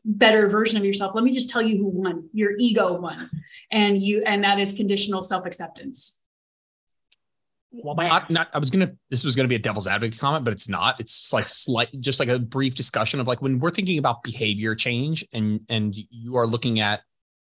[0.06, 2.30] better version of yourself let me just tell you who won.
[2.34, 3.30] Your ego won.
[3.72, 6.23] And you and that is conditional self-acceptance
[7.74, 8.92] well, not, not, I was gonna.
[9.10, 11.00] This was gonna be a devil's advocate comment, but it's not.
[11.00, 14.76] It's like slight, just like a brief discussion of like when we're thinking about behavior
[14.76, 17.02] change, and and you are looking at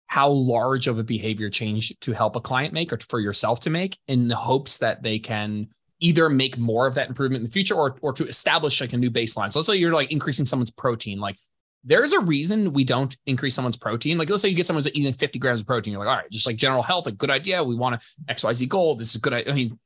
[0.06, 3.70] how large of a behavior change to help a client make or for yourself to
[3.70, 5.66] make, in the hopes that they can
[5.98, 8.96] either make more of that improvement in the future or or to establish like a
[8.96, 9.52] new baseline.
[9.52, 11.36] So let's say you're like increasing someone's protein, like
[11.84, 14.16] there's a reason we don't increase someone's protein.
[14.16, 15.92] Like, let's say you get someone's eating 50 grams of protein.
[15.92, 17.62] You're like, all right, just like general health, a good idea.
[17.62, 18.96] We want to XYZ goal.
[18.96, 19.34] This is good.
[19.34, 19.78] I mean,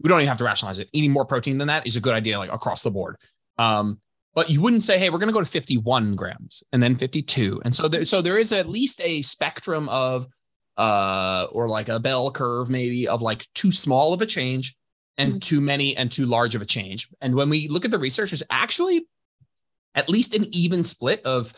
[0.00, 0.88] we don't even have to rationalize it.
[0.92, 3.16] Eating more protein than that is a good idea, like across the board.
[3.58, 4.00] Um,
[4.34, 7.62] but you wouldn't say, hey, we're going to go to 51 grams and then 52.
[7.64, 10.26] And so there, so there is at least a spectrum of,
[10.76, 14.76] uh, or like a bell curve, maybe of like too small of a change
[15.16, 15.38] and mm-hmm.
[15.38, 17.08] too many and too large of a change.
[17.20, 19.06] And when we look at the research, there's actually
[19.94, 21.52] at least an even split of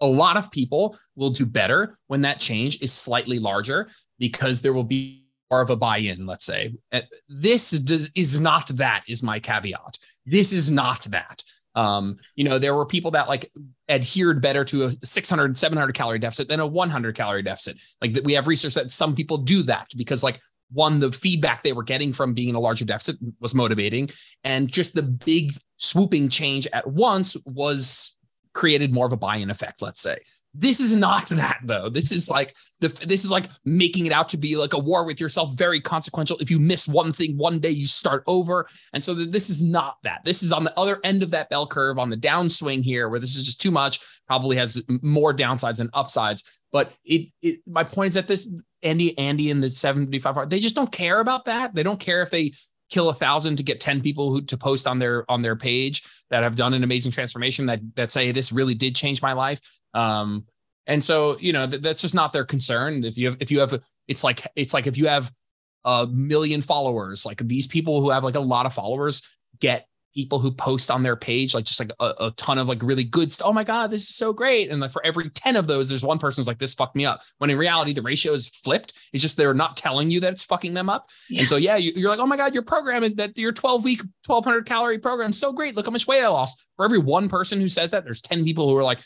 [0.00, 3.88] a lot of people will do better when that change is slightly larger
[4.18, 6.74] because there will be more of a buy-in let's say.
[6.92, 9.98] Uh, this does, is not that is my caveat.
[10.26, 11.42] This is not that.
[11.76, 13.50] Um, you know there were people that like
[13.88, 17.76] adhered better to a 600 700 calorie deficit than a 100 calorie deficit.
[18.00, 20.40] Like we have research that some people do that because like
[20.72, 24.08] one the feedback they were getting from being in a larger deficit was motivating
[24.44, 28.18] and just the big swooping change at once was
[28.52, 30.18] created more of a buy-in effect, let's say.
[30.52, 31.88] This is not that though.
[31.88, 35.04] This is like the this is like making it out to be like a war
[35.04, 36.36] with yourself, very consequential.
[36.40, 38.66] If you miss one thing one day, you start over.
[38.92, 40.24] And so this is not that.
[40.24, 43.20] This is on the other end of that bell curve on the downswing here, where
[43.20, 46.64] this is just too much, probably has more downsides than upsides.
[46.72, 50.60] But it, it my point is that this Andy, Andy and the 75 hard, they
[50.60, 51.74] just don't care about that.
[51.74, 52.52] They don't care if they
[52.90, 56.02] kill a thousand to get 10 people who to post on their on their page
[56.30, 59.60] that have done an amazing transformation that that say this really did change my life
[59.94, 60.44] um
[60.86, 63.60] and so you know th- that's just not their concern if you have if you
[63.60, 65.32] have it's like it's like if you have
[65.84, 69.22] a million followers like these people who have like a lot of followers
[69.60, 72.82] get people who post on their page like just like a, a ton of like
[72.82, 73.46] really good stuff.
[73.46, 74.70] Oh my god, this is so great!
[74.70, 77.06] And like for every ten of those, there's one person who's like, "This fucked me
[77.06, 78.98] up." When in reality, the ratio is flipped.
[79.12, 81.08] It's just they're not telling you that it's fucking them up.
[81.28, 81.40] Yeah.
[81.40, 84.00] And so yeah, you, are like, "Oh my god, your program that your 12 week,
[84.26, 85.76] 1200 calorie program is so great.
[85.76, 88.44] Look how much weight I lost." For every one person who says that, there's 10
[88.44, 89.00] people who are like,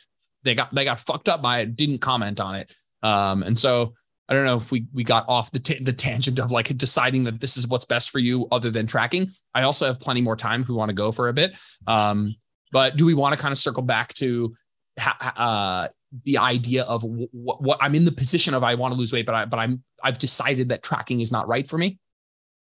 [0.44, 2.74] they got they got fucked up by it, didn't comment on it.
[3.02, 3.94] Um, and so
[4.28, 7.24] I don't know if we we got off the t- the tangent of like deciding
[7.24, 9.30] that this is what's best for you other than tracking.
[9.54, 11.54] I also have plenty more time if we want to go for a bit.
[11.86, 12.36] Um,
[12.72, 14.54] but do we want to kind of circle back to
[14.98, 15.88] ha- uh,
[16.24, 19.26] the idea of w- what I'm in the position of I want to lose weight,
[19.26, 21.98] but I but I'm I've decided that tracking is not right for me.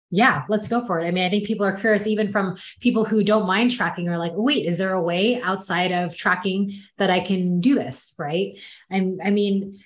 [0.10, 1.08] Yeah, let's go for it.
[1.08, 4.18] I mean, I think people are curious, even from people who don't mind tracking, are
[4.18, 8.14] like, wait, is there a way outside of tracking that I can do this?
[8.18, 8.58] Right.
[8.90, 9.80] And I mean,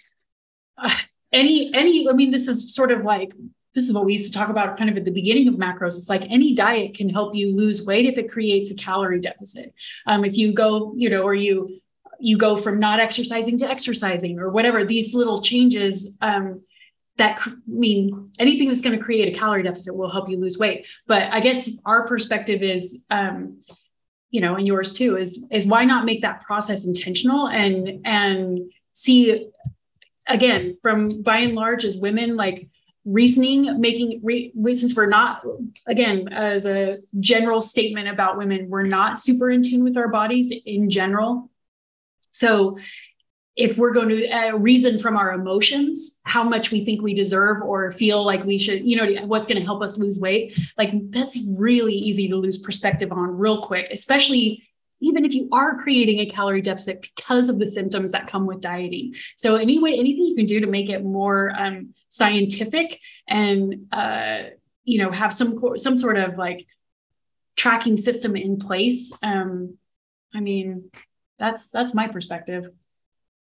[1.33, 3.33] any any i mean this is sort of like
[3.73, 5.97] this is what we used to talk about kind of at the beginning of macros
[5.97, 9.73] it's like any diet can help you lose weight if it creates a calorie deficit
[10.07, 11.79] um, if you go you know or you
[12.19, 16.61] you go from not exercising to exercising or whatever these little changes um,
[17.21, 20.57] that I mean anything that's going to create a calorie deficit will help you lose
[20.57, 23.61] weight but i guess our perspective is um,
[24.29, 28.71] you know and yours too is is why not make that process intentional and and
[28.91, 29.51] see
[30.27, 32.69] again, from by and large, as women, like
[33.05, 35.43] reasoning, making re- since we're not,
[35.87, 40.53] again, as a general statement about women, we're not super in tune with our bodies
[40.65, 41.49] in general.
[42.31, 42.77] So
[43.57, 47.61] if we're going to uh, reason from our emotions how much we think we deserve
[47.61, 50.91] or feel like we should you know what's going to help us lose weight like
[51.11, 54.63] that's really easy to lose perspective on real quick especially
[55.01, 58.61] even if you are creating a calorie deficit because of the symptoms that come with
[58.61, 59.15] dieting.
[59.35, 64.43] So anyway, anything you can do to make it more um, scientific and uh,
[64.83, 66.67] you know have some some sort of like
[67.55, 69.11] tracking system in place.
[69.23, 69.77] Um,
[70.33, 70.91] I mean,
[71.39, 72.69] that's that's my perspective.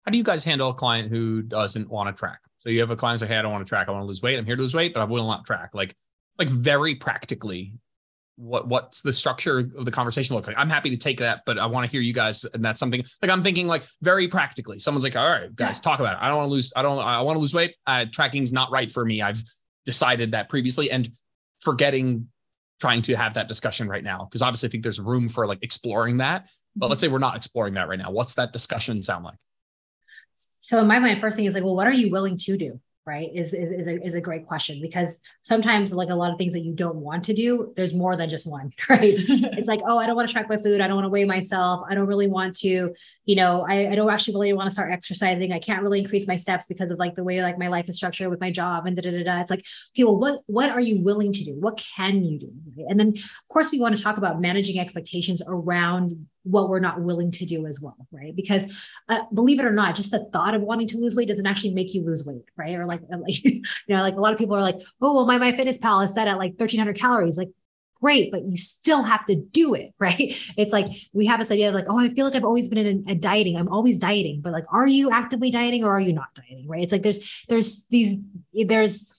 [0.04, 2.40] How do you guys handle a client who doesn't want to track?
[2.58, 3.88] So you have a client say, "Hey, I don't want to track.
[3.88, 4.38] I want to lose weight.
[4.38, 5.94] I'm here to lose weight, but I will not track." Like,
[6.38, 7.74] like very practically,
[8.36, 10.58] what what's the structure of the conversation look like?
[10.58, 13.00] I'm happy to take that but i want to hear you guys and that's something
[13.22, 14.78] like i'm thinking like very practically.
[14.78, 16.18] Someone's like all right guys talk about it.
[16.20, 17.76] I don't want to lose i don't i want to lose weight.
[17.86, 19.22] Uh, tracking's not right for me.
[19.22, 19.42] I've
[19.86, 21.08] decided that previously and
[21.60, 22.28] forgetting
[22.80, 25.58] trying to have that discussion right now because obviously i think there's room for like
[25.62, 28.10] exploring that but let's say we're not exploring that right now.
[28.10, 29.38] What's that discussion sound like
[30.34, 32.80] so in my mind first thing is like well what are you willing to do
[33.06, 33.30] right?
[33.34, 36.54] Is, is, is, a, is a great question because sometimes like a lot of things
[36.54, 39.16] that you don't want to do there's more than just one right?
[39.28, 40.80] It's like oh i don't want to track my food.
[40.80, 41.84] I don't want to weigh myself.
[41.88, 44.92] I don't really want to you know I, I don't actually really want to start
[44.92, 45.52] exercising.
[45.52, 47.96] I can't really increase my steps because of like the way like my life is
[47.96, 49.40] structured with my job and da da da da.
[49.40, 49.64] It's like
[49.94, 51.54] okay well what what are you willing to do?
[51.58, 52.52] What can you do?
[52.76, 52.86] Right?
[52.88, 57.00] and then of course we want to talk about managing expectations around what we're not
[57.00, 58.36] willing to do as well, right?
[58.36, 58.64] Because
[59.08, 61.72] uh, believe it or not, just the thought of wanting to lose weight doesn't actually
[61.72, 62.74] make you lose weight, right?
[62.76, 65.38] Or like, like you know, like a lot of people are like, oh, well, my
[65.38, 67.48] my fitness pal is set at like 1,300 calories, like.
[68.00, 70.36] Great, but you still have to do it, right?
[70.58, 72.76] It's like we have this idea of like, oh, I feel like I've always been
[72.76, 73.56] in a, a dieting.
[73.56, 76.82] I'm always dieting, but like, are you actively dieting or are you not dieting, right?
[76.82, 78.18] It's like there's there's these
[78.52, 79.10] there's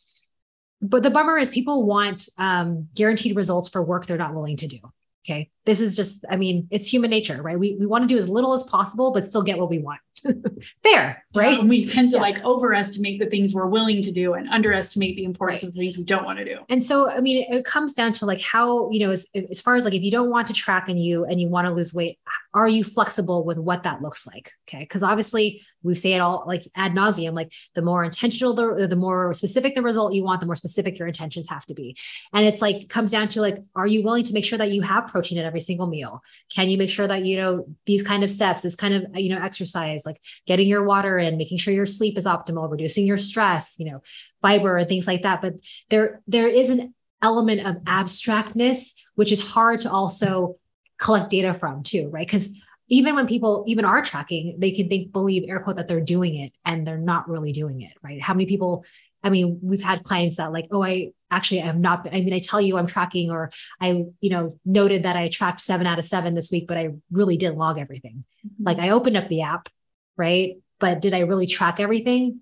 [0.81, 4.67] but the bummer is people want um, guaranteed results for work they're not willing to
[4.67, 4.79] do
[5.25, 5.49] Okay.
[5.65, 7.57] This is just, I mean, it's human nature, right?
[7.57, 9.99] We, we want to do as little as possible, but still get what we want.
[10.83, 11.57] Fair, right?
[11.57, 12.21] Yeah, we tend to yeah.
[12.21, 15.69] like overestimate the things we're willing to do and underestimate the importance right.
[15.69, 16.59] of the things we don't want to do.
[16.69, 19.59] And so, I mean, it, it comes down to like how, you know, as, as
[19.59, 21.73] far as like if you don't want to track and you and you want to
[21.73, 22.19] lose weight,
[22.55, 24.53] are you flexible with what that looks like?
[24.67, 24.79] Okay.
[24.79, 28.95] Because obviously we say it all like ad nauseum, like the more intentional, the, the
[28.95, 31.97] more specific the result you want, the more specific your intentions have to be.
[32.31, 34.81] And it's like, comes down to like, are you willing to make sure that you
[34.83, 36.23] have protein at every single meal?
[36.49, 39.35] Can you make sure that, you know, these kind of steps, this kind of, you
[39.35, 43.17] know, exercise, like getting your water in, making sure your sleep is optimal, reducing your
[43.17, 44.01] stress, you know,
[44.41, 45.41] fiber and things like that.
[45.41, 45.55] But
[45.89, 50.55] there, there is an element of abstractness, which is hard to also
[50.99, 52.25] collect data from too, right?
[52.25, 52.49] Because
[52.87, 56.35] even when people even are tracking, they can think, believe air quote that they're doing
[56.35, 58.21] it and they're not really doing it, right?
[58.21, 58.85] How many people,
[59.23, 62.33] I mean, we've had clients that like, oh, I actually I have not, I mean,
[62.33, 65.97] I tell you I'm tracking or I, you know, noted that I tracked seven out
[65.97, 68.23] of seven this week, but I really didn't log everything.
[68.45, 68.63] Mm-hmm.
[68.63, 69.67] Like I opened up the app,
[70.15, 70.57] right?
[70.79, 72.41] But did I really track everything?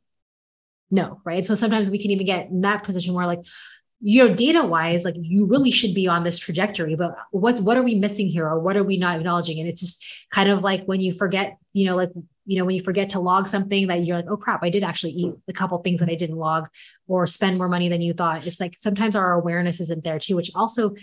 [0.92, 1.46] No, right?
[1.46, 3.46] So sometimes we can even get in that position where like,
[4.06, 7.78] you know, data wise, like you really should be on this trajectory, but what's what
[7.78, 9.62] are we missing here or what are we not acknowledging?
[9.62, 12.12] And it's just kind of like when you forget, you know, like,
[12.46, 14.84] you know, when you forget to log something that you're like, oh crap, I did
[14.84, 16.68] actually eat a couple things that I didn't log
[17.08, 18.46] or spend more money than you thought.
[18.46, 20.96] It's like sometimes our awareness isn't there too, which also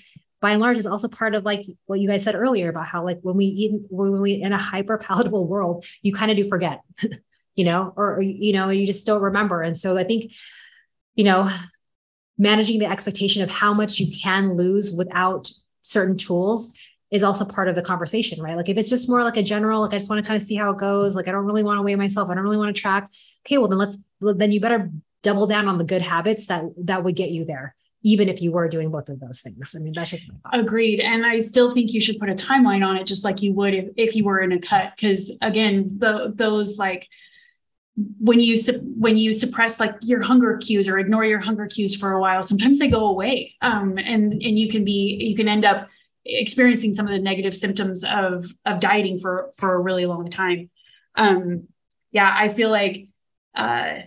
[0.42, 3.03] by and large is also part of like what you guys said earlier about how
[3.03, 6.46] like when we eat when we in a hyper palatable world, you kind of do
[6.46, 6.82] forget,
[7.57, 9.62] you know, or, or you know, you just don't remember.
[9.62, 10.32] And so I think,
[11.14, 11.51] you know,
[12.41, 15.51] managing the expectation of how much you can lose without
[15.82, 16.72] certain tools
[17.11, 18.57] is also part of the conversation, right?
[18.57, 20.47] Like if it's just more like a general, like I just want to kind of
[20.47, 21.14] see how it goes.
[21.14, 22.30] Like I don't really want to weigh myself.
[22.30, 23.11] I don't really want to track.
[23.45, 24.91] Okay, well then let's then you better
[25.22, 28.53] double down on the good habits that that would get you there, even if you
[28.53, 29.74] were doing both of those things.
[29.76, 30.30] I mean, that's just.
[30.51, 31.01] Agreed.
[31.01, 33.74] And I still think you should put a timeline on it, just like you would
[33.74, 34.95] if, if you were in a cut.
[34.99, 37.07] Cause again, the those like
[38.18, 38.57] when you
[38.97, 42.43] when you suppress like your hunger cues or ignore your hunger cues for a while
[42.43, 43.55] sometimes they go away.
[43.61, 45.88] Um, and and you can be you can end up
[46.24, 50.70] experiencing some of the negative symptoms of of dieting for for a really long time.
[51.16, 51.68] Um,
[52.12, 53.09] yeah i feel like
[53.55, 54.01] uh,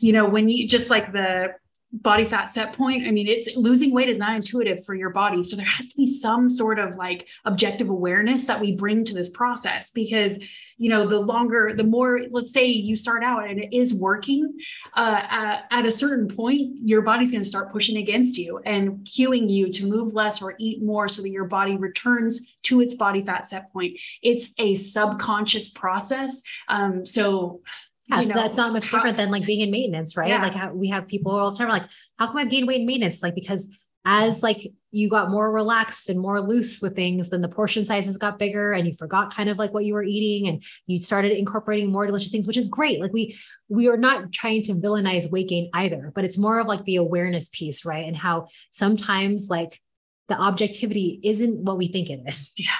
[0.00, 1.48] you know when you just like the
[1.92, 5.42] body fat set point i mean it's losing weight is not intuitive for your body.
[5.42, 9.14] So there has to be some sort of like objective awareness that we bring to
[9.14, 10.38] this process because
[10.78, 14.52] you know the longer the more let's say you start out and it is working
[14.94, 18.98] uh, at, at a certain point your body's going to start pushing against you and
[19.04, 22.94] cueing you to move less or eat more so that your body returns to its
[22.94, 23.98] body fat set point.
[24.22, 26.42] It's a subconscious process.
[26.68, 27.60] Um, so
[28.08, 30.28] yeah, so that's not much different than like being in maintenance, right?
[30.28, 30.42] Yeah.
[30.42, 31.84] Like how we have people all the time like,
[32.18, 33.22] how come I've gained weight in maintenance?
[33.22, 33.70] Like because
[34.04, 38.18] as like you got more relaxed and more loose with things, then the portion sizes
[38.18, 41.32] got bigger and you forgot kind of like what you were eating and you started
[41.32, 43.00] incorporating more delicious things, which is great.
[43.00, 43.38] Like we
[43.68, 46.96] we are not trying to villainize weight gain either, but it's more of like the
[46.96, 48.06] awareness piece, right?
[48.06, 49.80] And how sometimes like
[50.28, 52.52] the objectivity isn't what we think it is.
[52.56, 52.70] Yeah.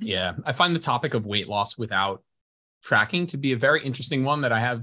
[0.00, 0.32] Yeah.
[0.44, 2.22] I find the topic of weight loss without
[2.82, 4.82] tracking to be a very interesting one that I have.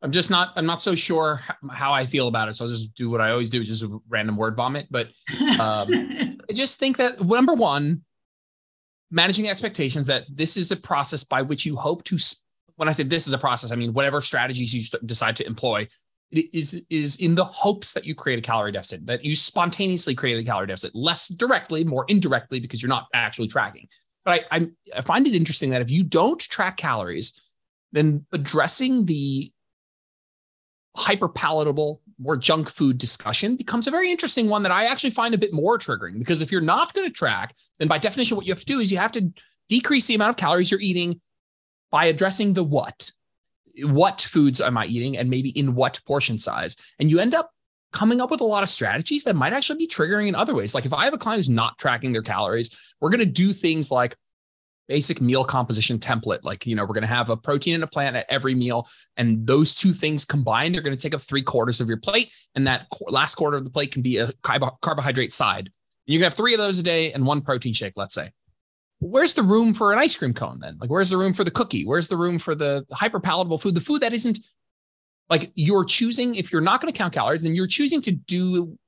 [0.00, 0.52] I'm just not.
[0.56, 1.40] I'm not so sure
[1.72, 2.54] how I feel about it.
[2.54, 4.86] So I'll just do what I always do, just a random word vomit.
[4.90, 5.08] But
[5.58, 5.88] um,
[6.48, 8.02] I just think that number one,
[9.10, 12.18] managing expectations that this is a process by which you hope to.
[12.76, 15.88] When I say this is a process, I mean whatever strategies you decide to employ
[16.30, 20.38] is is in the hopes that you create a calorie deficit, that you spontaneously create
[20.38, 23.88] a calorie deficit, less directly, more indirectly, because you're not actually tracking.
[24.28, 27.40] But I, I, I find it interesting that if you don't track calories,
[27.92, 29.50] then addressing the
[30.94, 35.32] hyper palatable, more junk food discussion becomes a very interesting one that I actually find
[35.32, 38.44] a bit more triggering because if you're not going to track, then by definition, what
[38.44, 39.32] you have to do is you have to
[39.66, 41.22] decrease the amount of calories you're eating
[41.90, 43.10] by addressing the what.
[43.84, 46.76] What foods am I eating and maybe in what portion size?
[46.98, 47.50] And you end up
[47.92, 50.74] coming up with a lot of strategies that might actually be triggering in other ways.
[50.74, 53.52] Like if I have a client who's not tracking their calories, we're going to do
[53.52, 54.16] things like
[54.88, 56.42] basic meal composition template.
[56.42, 58.88] Like, you know, we're going to have a protein and a plant at every meal.
[59.16, 62.32] And those two things combined are going to take up three quarters of your plate.
[62.54, 65.70] And that last quarter of the plate can be a carbohydrate side.
[66.06, 68.32] You can have three of those a day and one protein shake, let's say.
[69.00, 70.78] Where's the room for an ice cream cone then?
[70.80, 71.84] Like, where's the room for the cookie?
[71.84, 73.74] Where's the room for the hyper palatable food?
[73.74, 74.38] The food that isn't
[75.30, 78.78] like you're choosing, if you're not going to count calories, then you're choosing to do,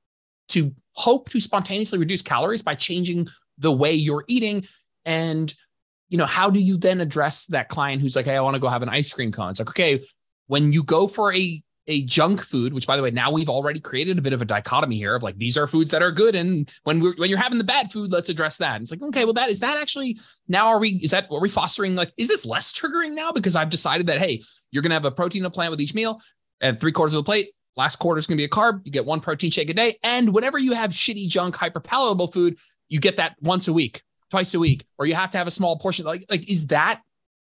[0.49, 3.27] to hope to spontaneously reduce calories by changing
[3.57, 4.65] the way you're eating.
[5.05, 5.53] And,
[6.09, 8.59] you know, how do you then address that client who's like, hey, I want to
[8.59, 9.51] go have an ice cream cone?
[9.51, 10.01] It's like, okay,
[10.47, 13.79] when you go for a a junk food, which by the way, now we've already
[13.79, 16.35] created a bit of a dichotomy here of like these are foods that are good,
[16.35, 18.75] and when we're when you're having the bad food, let's address that.
[18.75, 20.17] And it's like, okay, well, that is that actually
[20.47, 23.55] now are we is that are we fostering like is this less triggering now because
[23.55, 26.19] I've decided that hey, you're gonna have a protein plant with each meal,
[26.61, 27.49] and three quarters of the plate.
[27.75, 28.81] Last quarter is gonna be a carb.
[28.83, 32.27] You get one protein shake a day, and whenever you have shitty junk hyper palatable
[32.27, 32.57] food,
[32.89, 35.51] you get that once a week, twice a week, or you have to have a
[35.51, 36.05] small portion.
[36.05, 37.01] Like like is that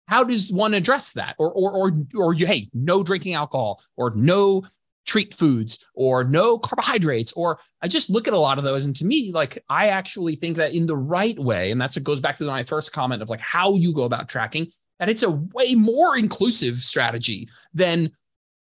[0.08, 1.36] how does one address that?
[1.40, 4.64] Or or or or you hey no drinking alcohol or no
[5.06, 8.96] treat foods or no carbohydrates or i just look at a lot of those and
[8.96, 12.22] to me like i actually think that in the right way and that's it goes
[12.22, 14.66] back to my first comment of like how you go about tracking
[15.00, 18.10] that it's a way more inclusive strategy than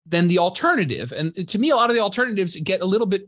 [0.06, 1.12] than the alternative.
[1.12, 3.22] And to me a lot of the alternatives get a little bit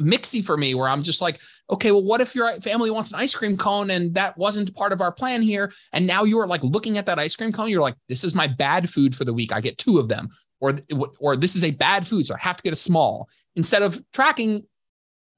[0.00, 1.40] mixy for me where I'm just like,
[1.70, 4.92] okay, well, what if your family wants an ice cream cone and that wasn't part
[4.92, 5.72] of our plan here?
[5.92, 8.46] And now you're like looking at that ice cream cone, you're like, this is my
[8.46, 9.52] bad food for the week.
[9.52, 10.28] I get two of them,
[10.60, 10.78] or
[11.20, 13.28] or this is a bad food, so I have to get a small.
[13.56, 14.64] Instead of tracking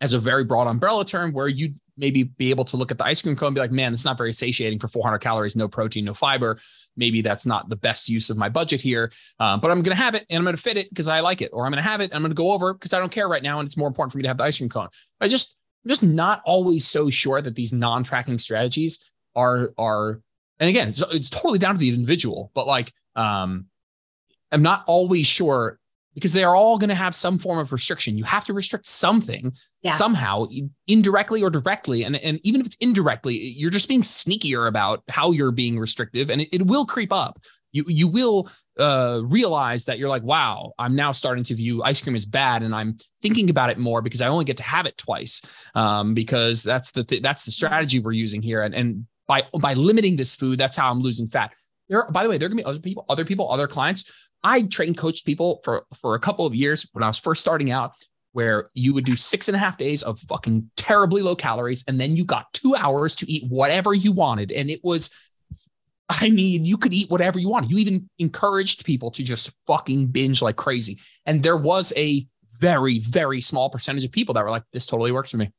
[0.01, 3.05] as a very broad umbrella term where you'd maybe be able to look at the
[3.05, 5.67] ice cream cone and be like, man, it's not very satiating for 400 calories, no
[5.67, 6.59] protein, no fiber.
[6.97, 10.03] Maybe that's not the best use of my budget here, uh, but I'm going to
[10.03, 11.83] have it and I'm going to fit it because I like it, or I'm going
[11.83, 13.59] to have it and I'm going to go over because I don't care right now
[13.59, 14.89] and it's more important for me to have the ice cream cone.
[15.21, 20.21] I just, I'm just not always so sure that these non-tracking strategies are are,
[20.61, 23.67] and again, it's, it's totally down to the individual, but like, um,
[24.51, 25.79] I'm not always sure
[26.19, 28.19] because they are all going to have some form of restriction.
[28.19, 29.53] You have to restrict something
[29.83, 29.93] yeah.
[29.93, 30.47] somehow,
[30.89, 32.03] indirectly or directly.
[32.03, 36.29] And, and even if it's indirectly, you're just being sneakier about how you're being restrictive
[36.29, 37.41] and it, it will creep up.
[37.71, 38.49] You, you will
[38.81, 42.63] uh, realize that you're like, wow, I'm now starting to view ice cream as bad,
[42.63, 45.43] and I'm thinking about it more because I only get to have it twice.
[45.75, 49.75] Um, because that's the th- that's the strategy we're using here, and and by by
[49.75, 51.53] limiting this food, that's how I'm losing fat.
[51.91, 54.63] There, by the way, there are gonna be other people, other people, other clients I
[54.63, 57.93] trained coached people for for a couple of years when I was first starting out,
[58.33, 62.01] where you would do six and a half days of fucking terribly low calories, and
[62.01, 65.11] then you got two hours to eat whatever you wanted, and it was.
[66.11, 67.71] I mean, you could eat whatever you wanted.
[67.71, 70.99] You even encouraged people to just fucking binge like crazy.
[71.27, 72.27] And there was a
[72.59, 75.53] very, very small percentage of people that were like, this totally works for me.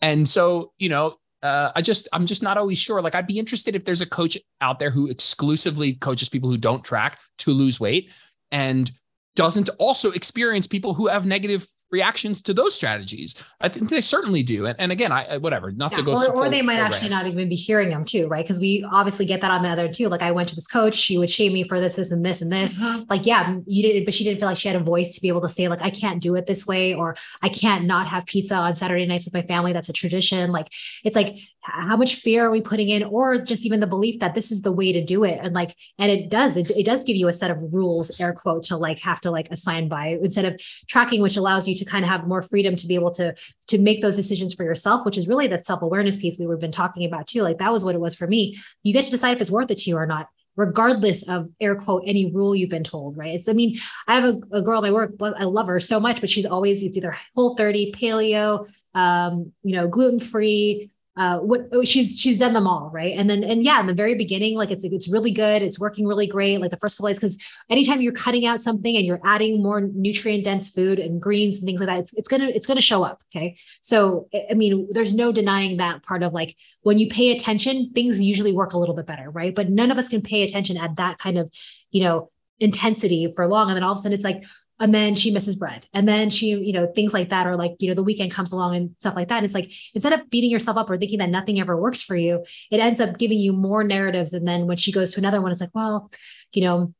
[0.00, 3.02] And so, you know, uh, I just I'm just not always sure.
[3.02, 6.56] Like I'd be interested if there's a coach out there who exclusively coaches people who
[6.56, 8.10] don't track to lose weight
[8.50, 8.90] and
[9.34, 13.34] doesn't also experience people who have negative reactions to those strategies.
[13.60, 14.66] I think they certainly do.
[14.66, 16.12] And, and again, I whatever, not yeah, to go.
[16.14, 18.44] Or, or they might actually not even be hearing them too, right?
[18.44, 20.08] Because we obviously get that on the other too.
[20.08, 22.40] Like I went to this coach, she would shame me for this, this, and this,
[22.40, 22.78] and this.
[22.78, 23.04] Mm-hmm.
[23.08, 25.28] Like, yeah, you did, but she didn't feel like she had a voice to be
[25.28, 28.26] able to say, like, I can't do it this way, or I can't not have
[28.26, 29.72] pizza on Saturday nights with my family.
[29.72, 30.50] That's a tradition.
[30.50, 30.68] Like,
[31.04, 34.34] it's like how much fear are we putting in, or just even the belief that
[34.34, 37.04] this is the way to do it, and like, and it does, it, it does
[37.04, 40.18] give you a set of rules, air quote, to like have to like assign by
[40.22, 43.10] instead of tracking, which allows you to kind of have more freedom to be able
[43.12, 43.34] to
[43.68, 46.72] to make those decisions for yourself which is really that self-awareness piece we were been
[46.72, 47.42] talking about too.
[47.42, 48.58] Like that was what it was for me.
[48.82, 51.74] You get to decide if it's worth it to you or not regardless of air
[51.74, 53.34] quote any rule you've been told right?
[53.34, 55.98] It's i mean i have a, a girl at my work i love her so
[55.98, 61.38] much but she's always it's either whole 30 paleo um you know gluten free uh
[61.38, 63.14] what oh, she's she's done them all right?
[63.16, 65.62] And then and yeah in the very beginning like it's it's really good.
[65.62, 66.60] It's working really great.
[66.60, 67.38] Like the first couple days because
[67.68, 71.66] anytime you're cutting out something and you're adding more nutrient dense food and greens and
[71.66, 73.56] things like that it's, it's gonna it's gonna show up okay?
[73.82, 78.20] So i mean there's no denying that part of like when you pay attention things
[78.20, 79.54] usually work a little bit better right?
[79.54, 81.50] But none of us can pay attention at that kind of
[81.90, 82.30] you know
[82.62, 83.68] intensity for long.
[83.68, 84.44] And then all of a sudden it's like
[84.80, 85.86] and then she misses bread.
[85.92, 88.52] And then she you know things like that or like you know the weekend comes
[88.52, 89.44] along and stuff like that.
[89.44, 92.44] It's like instead of beating yourself up or thinking that nothing ever works for you
[92.70, 94.32] it ends up giving you more narratives.
[94.32, 96.10] And then when she goes to another one it's like well
[96.52, 96.94] you know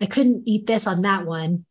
[0.00, 1.64] i couldn't eat this on that one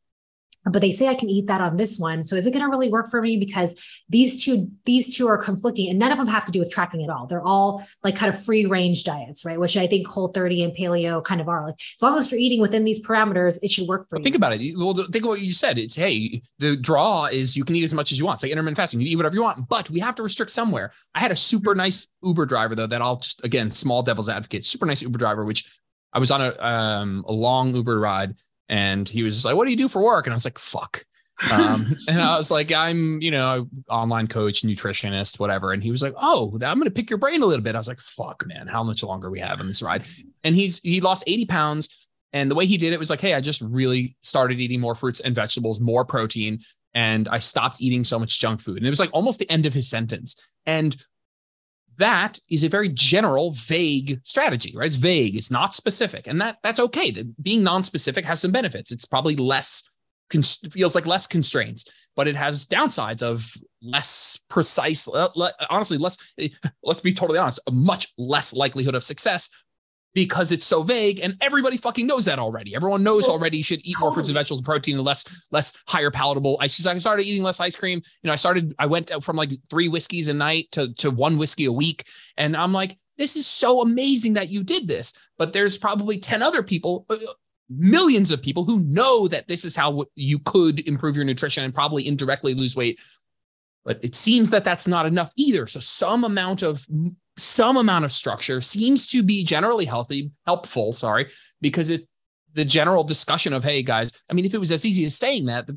[0.66, 2.24] but they say I can eat that on this one.
[2.24, 3.38] So is it going to really work for me?
[3.38, 3.76] Because
[4.10, 7.04] these two, these two are conflicting and none of them have to do with tracking
[7.04, 7.26] at all.
[7.26, 9.60] They're all like kind of free range diets, right?
[9.60, 12.40] Which I think whole 30 and paleo kind of are like, as long as you're
[12.40, 14.24] eating within these parameters, it should work for well, you.
[14.24, 14.78] Think about it.
[14.78, 15.78] Well, think of what you said.
[15.78, 18.38] It's, Hey, the draw is you can eat as much as you want.
[18.38, 19.02] It's like intermittent fasting.
[19.02, 20.92] You eat whatever you want, but we have to restrict somewhere.
[21.16, 24.66] I had a super nice Uber driver though, that I'll just, again, small devil's advocate,
[24.66, 25.66] super nice Uber driver, which
[26.14, 28.36] I was on a, um, a long Uber ride
[28.72, 30.58] and he was just like, "What do you do for work?" And I was like,
[30.58, 31.06] "Fuck."
[31.50, 35.72] um, and I was like, I'm, you know, online coach, nutritionist, whatever.
[35.72, 37.76] And he was like, Oh, I'm going to pick your brain a little bit.
[37.76, 40.06] I was like, fuck, man, how much longer we have on this ride?
[40.44, 42.10] And he's, he lost 80 pounds.
[42.34, 44.96] And the way he did it was like, Hey, I just really started eating more
[44.96, 46.60] fruits and vegetables, more protein.
[46.94, 48.78] And I stopped eating so much junk food.
[48.78, 50.54] And it was like almost the end of his sentence.
[50.66, 50.96] And
[51.98, 54.88] that is a very general, vague strategy, right?
[54.88, 57.12] It's vague, it's not specific, and that that's okay.
[57.12, 58.92] That being non-specific has some benefits.
[58.92, 59.84] It's probably less
[60.72, 63.52] feels like less constraints, but it has downsides of
[63.82, 65.08] less precise.
[65.70, 66.18] honestly, less.
[66.40, 66.50] Eh,
[66.84, 69.50] let's be totally honest, a much less likelihood of success
[70.14, 72.76] because it's so vague and everybody fucking knows that already.
[72.76, 75.82] Everyone knows already you should eat more fruits and vegetables and protein and less less
[75.88, 76.58] hyper palatable.
[76.60, 78.02] I I started eating less ice cream.
[78.22, 81.38] You know, I started I went from like three whiskeys a night to to one
[81.38, 82.08] whiskey a week
[82.38, 85.32] and I'm like this is so amazing that you did this.
[85.38, 87.18] But there's probably 10 other people uh,
[87.70, 91.74] millions of people who know that this is how you could improve your nutrition and
[91.74, 93.00] probably indirectly lose weight
[93.86, 96.86] but it seems that that's not enough either so some amount of
[97.42, 101.28] some amount of structure seems to be generally healthy, helpful, sorry,
[101.62, 102.08] because it
[102.54, 105.46] the general discussion of, hey guys, I mean, if it was as easy as saying
[105.46, 105.70] that,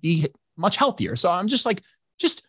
[0.00, 0.26] be
[0.56, 1.16] much healthier.
[1.16, 1.82] So I'm just like,
[2.18, 2.46] just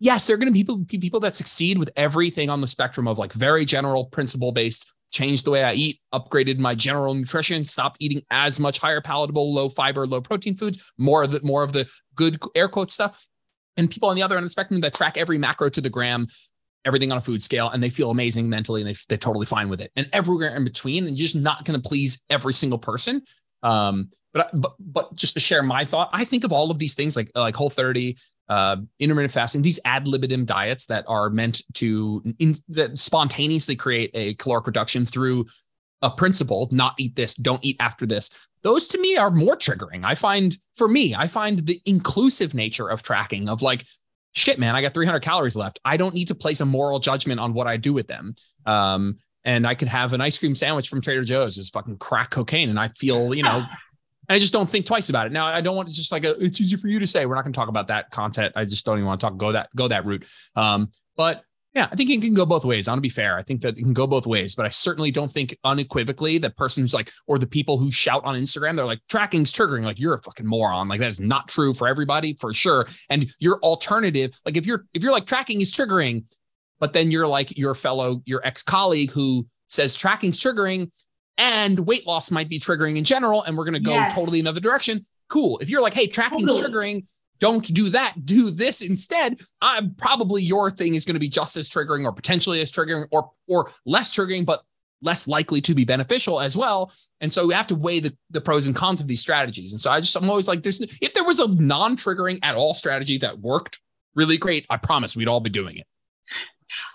[0.00, 3.06] yes, there are going to be people, people that succeed with everything on the spectrum
[3.06, 7.64] of like very general principle based, changed the way I eat, upgraded my general nutrition,
[7.64, 11.62] stopped eating as much hyper palatable, low fiber, low protein foods, more of the more
[11.62, 13.26] of the good air quote stuff.
[13.76, 15.88] And people on the other end of the spectrum that track every macro to the
[15.88, 16.26] gram,
[16.84, 19.68] everything on a food scale, and they feel amazing mentally and they, they're totally fine
[19.68, 19.90] with it.
[19.96, 23.22] And everywhere in between, and just not going to please every single person.
[23.62, 26.94] Um, but, but but just to share my thought, I think of all of these
[26.94, 28.16] things like like Whole 30,
[28.48, 34.10] uh, intermittent fasting, these ad libitum diets that are meant to in, that spontaneously create
[34.14, 35.44] a caloric reduction through
[36.02, 38.48] a principle, not eat this, don't eat after this.
[38.62, 40.04] Those to me are more triggering.
[40.04, 43.84] I find for me, I find the inclusive nature of tracking of like,
[44.32, 45.78] shit, man, I got 300 calories left.
[45.84, 48.34] I don't need to place a moral judgment on what I do with them.
[48.66, 52.30] Um, and I could have an ice cream sandwich from Trader Joe's is fucking crack
[52.30, 52.70] cocaine.
[52.70, 53.64] And I feel, you know,
[54.28, 55.32] I just don't think twice about it.
[55.32, 57.26] Now I don't want to just like a, it's easy for you to say.
[57.26, 58.52] We're not going to talk about that content.
[58.56, 60.24] I just don't even want to talk go that go that route.
[60.54, 61.42] Um, but
[61.74, 62.86] yeah, I think it can go both ways.
[62.86, 63.38] I want to be fair.
[63.38, 66.56] I think that it can go both ways, but I certainly don't think unequivocally that
[66.56, 69.82] person who's like, or the people who shout on Instagram, they're like, tracking's triggering.
[69.82, 70.88] Like, you're a fucking moron.
[70.88, 72.86] Like, that is not true for everybody, for sure.
[73.08, 76.24] And your alternative, like, if you're, if you're like, tracking is triggering,
[76.78, 80.90] but then you're like your fellow, your ex colleague who says tracking's triggering,
[81.38, 84.14] and weight loss might be triggering in general, and we're going to go yes.
[84.14, 85.06] totally another direction.
[85.28, 85.58] Cool.
[85.60, 86.68] If you're like, hey, tracking's totally.
[86.68, 87.08] triggering,
[87.42, 88.24] don't do that.
[88.24, 89.40] Do this instead.
[89.60, 93.08] I'm probably your thing is going to be just as triggering, or potentially as triggering,
[93.10, 94.62] or or less triggering, but
[95.02, 96.92] less likely to be beneficial as well.
[97.20, 99.72] And so we have to weigh the, the pros and cons of these strategies.
[99.72, 100.80] And so I just I'm always like this.
[101.00, 103.80] If there was a non-triggering at all strategy that worked
[104.14, 105.86] really great, I promise we'd all be doing it.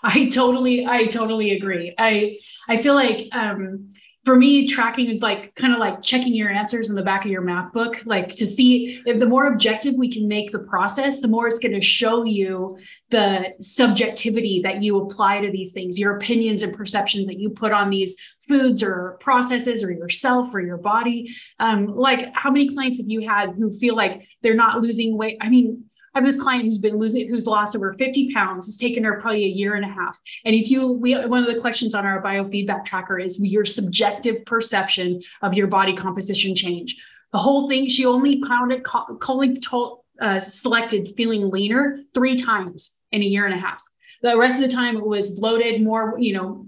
[0.02, 1.94] I totally, I totally agree.
[1.98, 3.92] I I feel like um
[4.28, 7.30] for me, tracking is like kind of like checking your answers in the back of
[7.30, 11.22] your math book, like to see if the more objective we can make the process,
[11.22, 12.76] the more it's going to show you
[13.08, 17.72] the subjectivity that you apply to these things, your opinions and perceptions that you put
[17.72, 21.34] on these foods or processes or yourself or your body.
[21.58, 25.38] Um, like, how many clients have you had who feel like they're not losing weight?
[25.40, 25.84] I mean,
[26.14, 28.68] I have this client who's been losing, who's lost over 50 pounds.
[28.68, 30.18] It's taken her probably a year and a half.
[30.44, 34.44] And if you, we, one of the questions on our biofeedback tracker is your subjective
[34.44, 36.96] perception of your body composition change.
[37.32, 38.84] The whole thing, she only counted,
[39.28, 43.82] only told, uh, selected feeling leaner three times in a year and a half.
[44.22, 46.66] The rest of the time it was bloated, more, you know,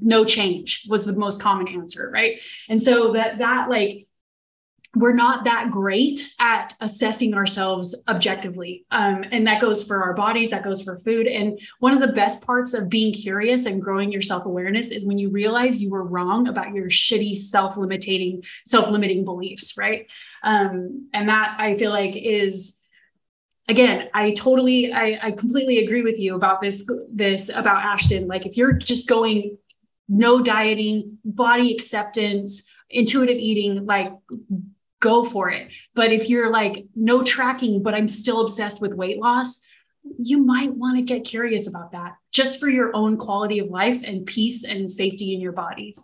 [0.00, 2.40] no change was the most common answer, right?
[2.68, 4.06] And so that that like
[4.94, 8.84] we're not that great at assessing ourselves objectively.
[8.90, 11.26] Um, and that goes for our bodies, that goes for food.
[11.26, 15.04] And one of the best parts of being curious and growing your self awareness is
[15.04, 20.06] when you realize you were wrong about your shitty self limiting, self limiting beliefs, right?
[20.42, 22.78] Um, and that I feel like is
[23.66, 28.44] again i totally I, I completely agree with you about this this about ashton like
[28.44, 29.56] if you're just going
[30.06, 34.12] no dieting body acceptance intuitive eating like
[35.04, 35.70] go for it.
[35.94, 39.60] But if you're like, no tracking, but I'm still obsessed with weight loss,
[40.18, 44.02] you might want to get curious about that just for your own quality of life
[44.02, 45.94] and peace and safety in your body.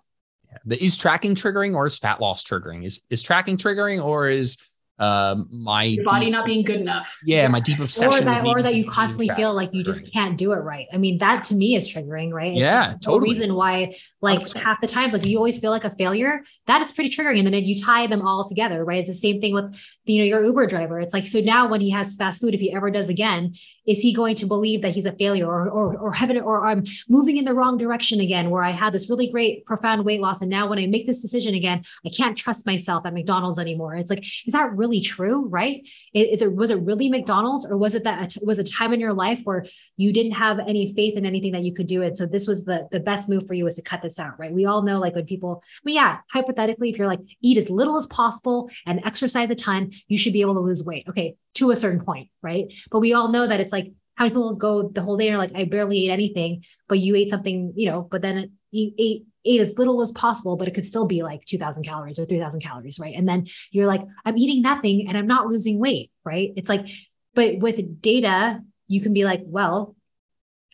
[0.67, 0.77] Yeah.
[0.81, 2.85] Is tracking triggering or is fat loss triggering?
[2.85, 4.59] Is is tracking triggering or is
[5.01, 7.19] um, my Your body deep, not being good enough.
[7.25, 8.29] Yeah, my deep obsession.
[8.29, 10.87] Or that, or that you constantly feel like you just can't do it right.
[10.93, 12.53] I mean, that to me is triggering, right?
[12.53, 13.35] It's yeah, totally.
[13.35, 14.57] reason why, like 100%.
[14.59, 16.45] half the times, like you always feel like a failure.
[16.67, 17.39] That is pretty triggering.
[17.39, 18.99] And then if you tie them all together, right?
[18.99, 19.75] It's the same thing with
[20.05, 21.01] you know your Uber driver.
[21.01, 23.55] It's like so now when he has fast food, if he ever does again,
[23.91, 26.85] is he going to believe that he's a failure or or or heaven or I'm
[27.09, 28.49] moving in the wrong direction again?
[28.49, 31.21] Where I had this really great profound weight loss, and now when I make this
[31.21, 33.97] decision again, I can't trust myself at McDonald's anymore.
[33.97, 35.49] It's like, is that really true?
[35.49, 35.89] Right?
[36.15, 39.13] Is it was it really McDonald's or was it that was a time in your
[39.13, 42.17] life where you didn't have any faith in anything that you could do it?
[42.17, 44.53] So this was the the best move for you was to cut this out, right?
[44.53, 47.97] We all know like when people, mean, yeah, hypothetically, if you're like eat as little
[47.97, 51.07] as possible and exercise a ton, you should be able to lose weight.
[51.09, 52.73] Okay, to a certain point, right?
[52.91, 55.37] But we all know that it's like how many people go the whole day and
[55.37, 58.93] are like, I barely ate anything, but you ate something, you know, but then you
[58.99, 62.27] ate ate as little as possible, but it could still be like 2000 calories or
[62.27, 63.15] 3000 calories, right?
[63.17, 66.53] And then you're like, I'm eating nothing and I'm not losing weight, right?
[66.57, 66.87] It's like,
[67.35, 69.97] but with data, you can be like, well,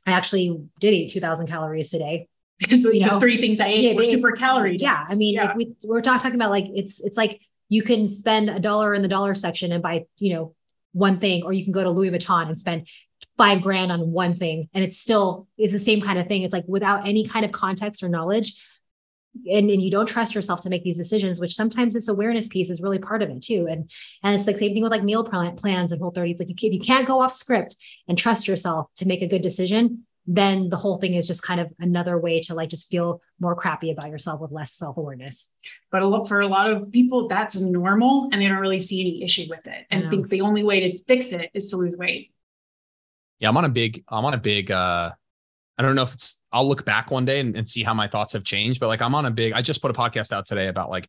[0.06, 2.28] I actually did eat 2000 calories today.
[2.58, 4.78] Because you know, the three things I ate yeah, were super calorie.
[4.78, 5.04] Yeah.
[5.06, 5.54] I mean, yeah.
[5.54, 9.02] we, we're talk, talking about like, it's, it's like you can spend a dollar in
[9.02, 10.54] the dollar section and buy, you know,
[10.97, 12.89] one thing, or you can go to Louis Vuitton and spend
[13.36, 16.55] five grand on one thing and it's still it's the same kind of thing it's
[16.55, 18.59] like without any kind of context or knowledge
[19.51, 22.70] and, and you don't trust yourself to make these decisions, which sometimes this awareness piece
[22.70, 23.66] is really part of it too.
[23.68, 23.90] And
[24.23, 26.31] and it's like same thing with like meal plans and whole 30.
[26.31, 27.77] It's like you you can't go off script
[28.09, 31.60] and trust yourself to make a good decision, then the whole thing is just kind
[31.60, 35.52] of another way to like just feel more crappy about yourself with less self-awareness.
[35.90, 39.00] But a lot, for a lot of people, that's normal and they don't really see
[39.00, 39.86] any issue with it.
[39.90, 42.32] And think the only way to fix it is to lose weight.
[43.38, 45.12] Yeah, I'm on a big, I'm on a big uh
[45.78, 48.08] I don't know if it's I'll look back one day and, and see how my
[48.08, 50.46] thoughts have changed, but like I'm on a big, I just put a podcast out
[50.46, 51.08] today about like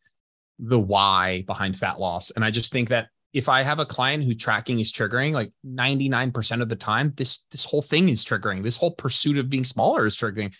[0.59, 2.31] the why behind fat loss.
[2.31, 5.51] And I just think that if I have a client who tracking is triggering, like
[5.65, 8.63] 99% of the time, this this whole thing is triggering.
[8.63, 10.55] This whole pursuit of being smaller is triggering.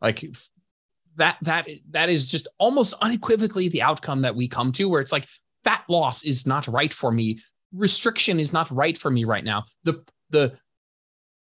[0.00, 0.24] Like
[1.16, 5.12] that that that is just almost unequivocally the outcome that we come to where it's
[5.12, 5.28] like
[5.64, 7.38] fat loss is not right for me.
[7.72, 9.64] Restriction is not right for me right now.
[9.84, 10.58] The the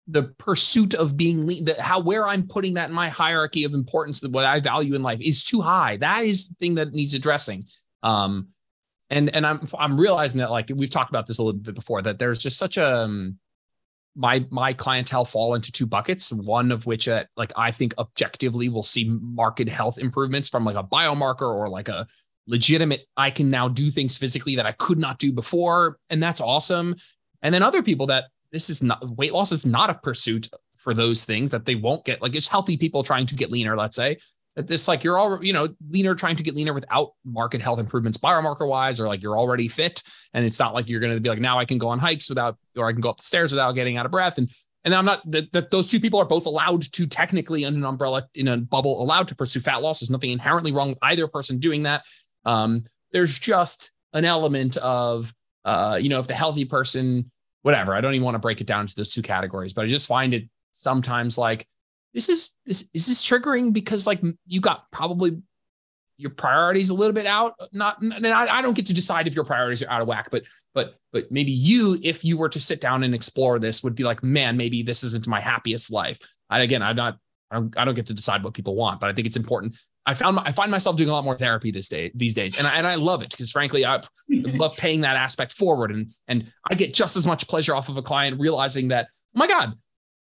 [0.07, 3.75] the pursuit of being lean, the, how where I'm putting that in my hierarchy of
[3.75, 5.99] importance, that what I value in life is too high.
[5.99, 7.63] That is the thing that needs addressing.
[8.03, 8.49] Um,
[9.11, 12.01] and and I'm I'm realizing that like we've talked about this a little bit before
[12.03, 13.39] that there's just such a um,
[14.15, 16.33] my my clientele fall into two buckets.
[16.33, 20.77] One of which uh, like I think objectively will see market health improvements from like
[20.77, 22.07] a biomarker or like a
[22.47, 26.41] legitimate I can now do things physically that I could not do before, and that's
[26.41, 26.95] awesome.
[27.43, 30.95] And then other people that this is not weight loss is not a pursuit for
[30.95, 32.23] those things that they won't get.
[32.23, 34.17] Like it's healthy people trying to get leaner, let's say.
[34.67, 38.19] This like you're all you know leaner trying to get leaner without market health improvements
[38.19, 40.03] biomarker wise or like you're already fit
[40.35, 42.29] and it's not like you're going to be like now I can go on hikes
[42.29, 44.51] without or I can go up the stairs without getting out of breath and
[44.85, 47.85] and I'm not that, that those two people are both allowed to technically in an
[47.85, 50.01] umbrella in a bubble allowed to pursue fat loss.
[50.01, 52.05] There's nothing inherently wrong with either person doing that.
[52.45, 55.35] Um, there's just an element of
[55.65, 57.31] uh, you know if the healthy person
[57.63, 57.95] whatever.
[57.95, 60.09] I don't even want to break it down to those two categories, but I just
[60.09, 61.67] find it sometimes like
[62.15, 65.43] this is this is this triggering because like you got probably
[66.17, 67.55] your priorities a little bit out.
[67.73, 70.43] Not, I, I don't get to decide if your priorities are out of whack, but
[70.75, 74.05] but but maybe you, if you were to sit down and explore this, would be
[74.05, 76.19] like, man, maybe this isn't my happiest life.
[76.51, 77.17] I, again, I'm not.
[77.53, 79.75] I don't, I don't get to decide what people want, but I think it's important
[80.07, 82.67] I found I find myself doing a lot more therapy this day these days, and
[82.67, 86.53] I, and I love it because frankly I love paying that aspect forward, and and
[86.71, 89.75] I get just as much pleasure off of a client realizing that oh my God,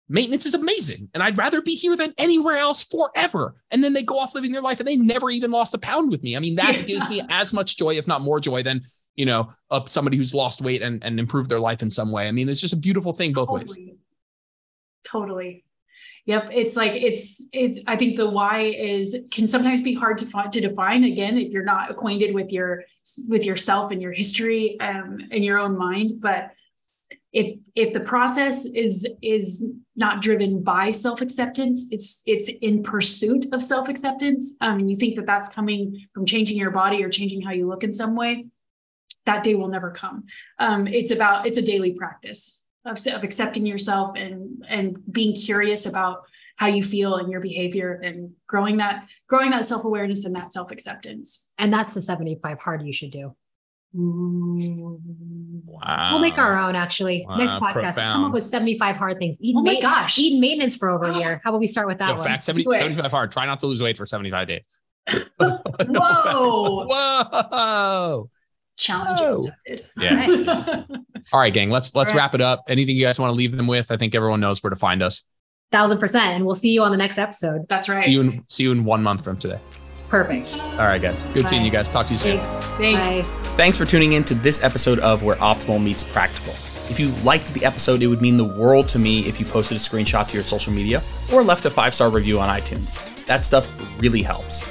[0.10, 3.56] maintenance is amazing, and I'd rather be here than anywhere else forever.
[3.72, 6.12] And then they go off living their life, and they never even lost a pound
[6.12, 6.36] with me.
[6.36, 6.82] I mean that yeah.
[6.82, 8.82] gives me as much joy, if not more joy, than
[9.16, 12.28] you know of somebody who's lost weight and and improved their life in some way.
[12.28, 13.86] I mean it's just a beautiful thing both totally.
[13.86, 13.98] ways.
[15.06, 15.64] Totally.
[16.26, 17.80] Yep, it's like it's it's.
[17.88, 21.04] I think the why is can sometimes be hard to to define.
[21.04, 22.84] Again, if you're not acquainted with your
[23.28, 26.52] with yourself and your history um, and your own mind, but
[27.32, 33.46] if if the process is is not driven by self acceptance, it's it's in pursuit
[33.54, 37.10] of self acceptance, um, and you think that that's coming from changing your body or
[37.10, 38.48] changing how you look in some way,
[39.26, 40.26] that day will never come.
[40.58, 45.86] Um, it's about it's a daily practice of, of accepting yourself and and being curious
[45.86, 46.24] about
[46.56, 51.52] how you feel and your behavior and growing that growing that self-awareness and that self-acceptance.
[51.60, 53.36] And that's the 75 hard you should do
[53.94, 55.00] Wow.
[56.12, 57.26] We'll make our own actually.
[57.28, 57.74] Wow, Next podcast.
[57.74, 57.96] profound.
[58.16, 59.38] Come up with 75 hard things.
[59.42, 60.18] Eat Oh my ma- gosh.
[60.20, 61.42] Eat maintenance for over a year.
[61.44, 62.24] How about we start with that Yo, one?
[62.24, 63.32] fat 70, 75 hard.
[63.32, 64.66] Try not to lose weight for 75 days.
[65.40, 66.86] Whoa.
[66.90, 68.30] Whoa.
[68.78, 69.50] challenge Whoa.
[69.68, 70.84] accepted Yeah.
[71.34, 71.70] All right, gang.
[71.72, 72.24] Let's let's All right.
[72.24, 72.64] wrap it up.
[72.68, 73.92] Anything you guys want to leave them with?
[73.92, 75.26] I think everyone knows where to find us.
[75.72, 76.36] Thousand percent.
[76.36, 77.66] And we'll see you on the next episode.
[77.70, 79.60] that's right See you in see you in one month from today.
[80.10, 80.60] Perfect.
[80.62, 81.24] All right, guys.
[81.34, 81.90] Good seeing you guys.
[81.90, 82.40] Talk to you soon.
[82.78, 83.22] thanks Bye.
[83.56, 86.54] Thanks for tuning in to this episode of Where Optimal Meets Practical.
[86.90, 89.78] If you liked the episode, it would mean the world to me if you posted
[89.78, 92.96] a screenshot to your social media or left a five star review on iTunes.
[93.26, 93.70] That stuff
[94.02, 94.64] really helps.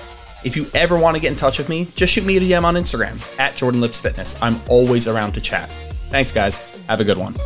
[0.45, 2.65] If you ever want to get in touch with me, just shoot me a DM
[2.65, 4.37] on Instagram at Jordan Lips Fitness.
[4.43, 5.71] I'm always around to chat.
[6.11, 6.57] Thanks, guys.
[6.87, 7.37] Have a good one.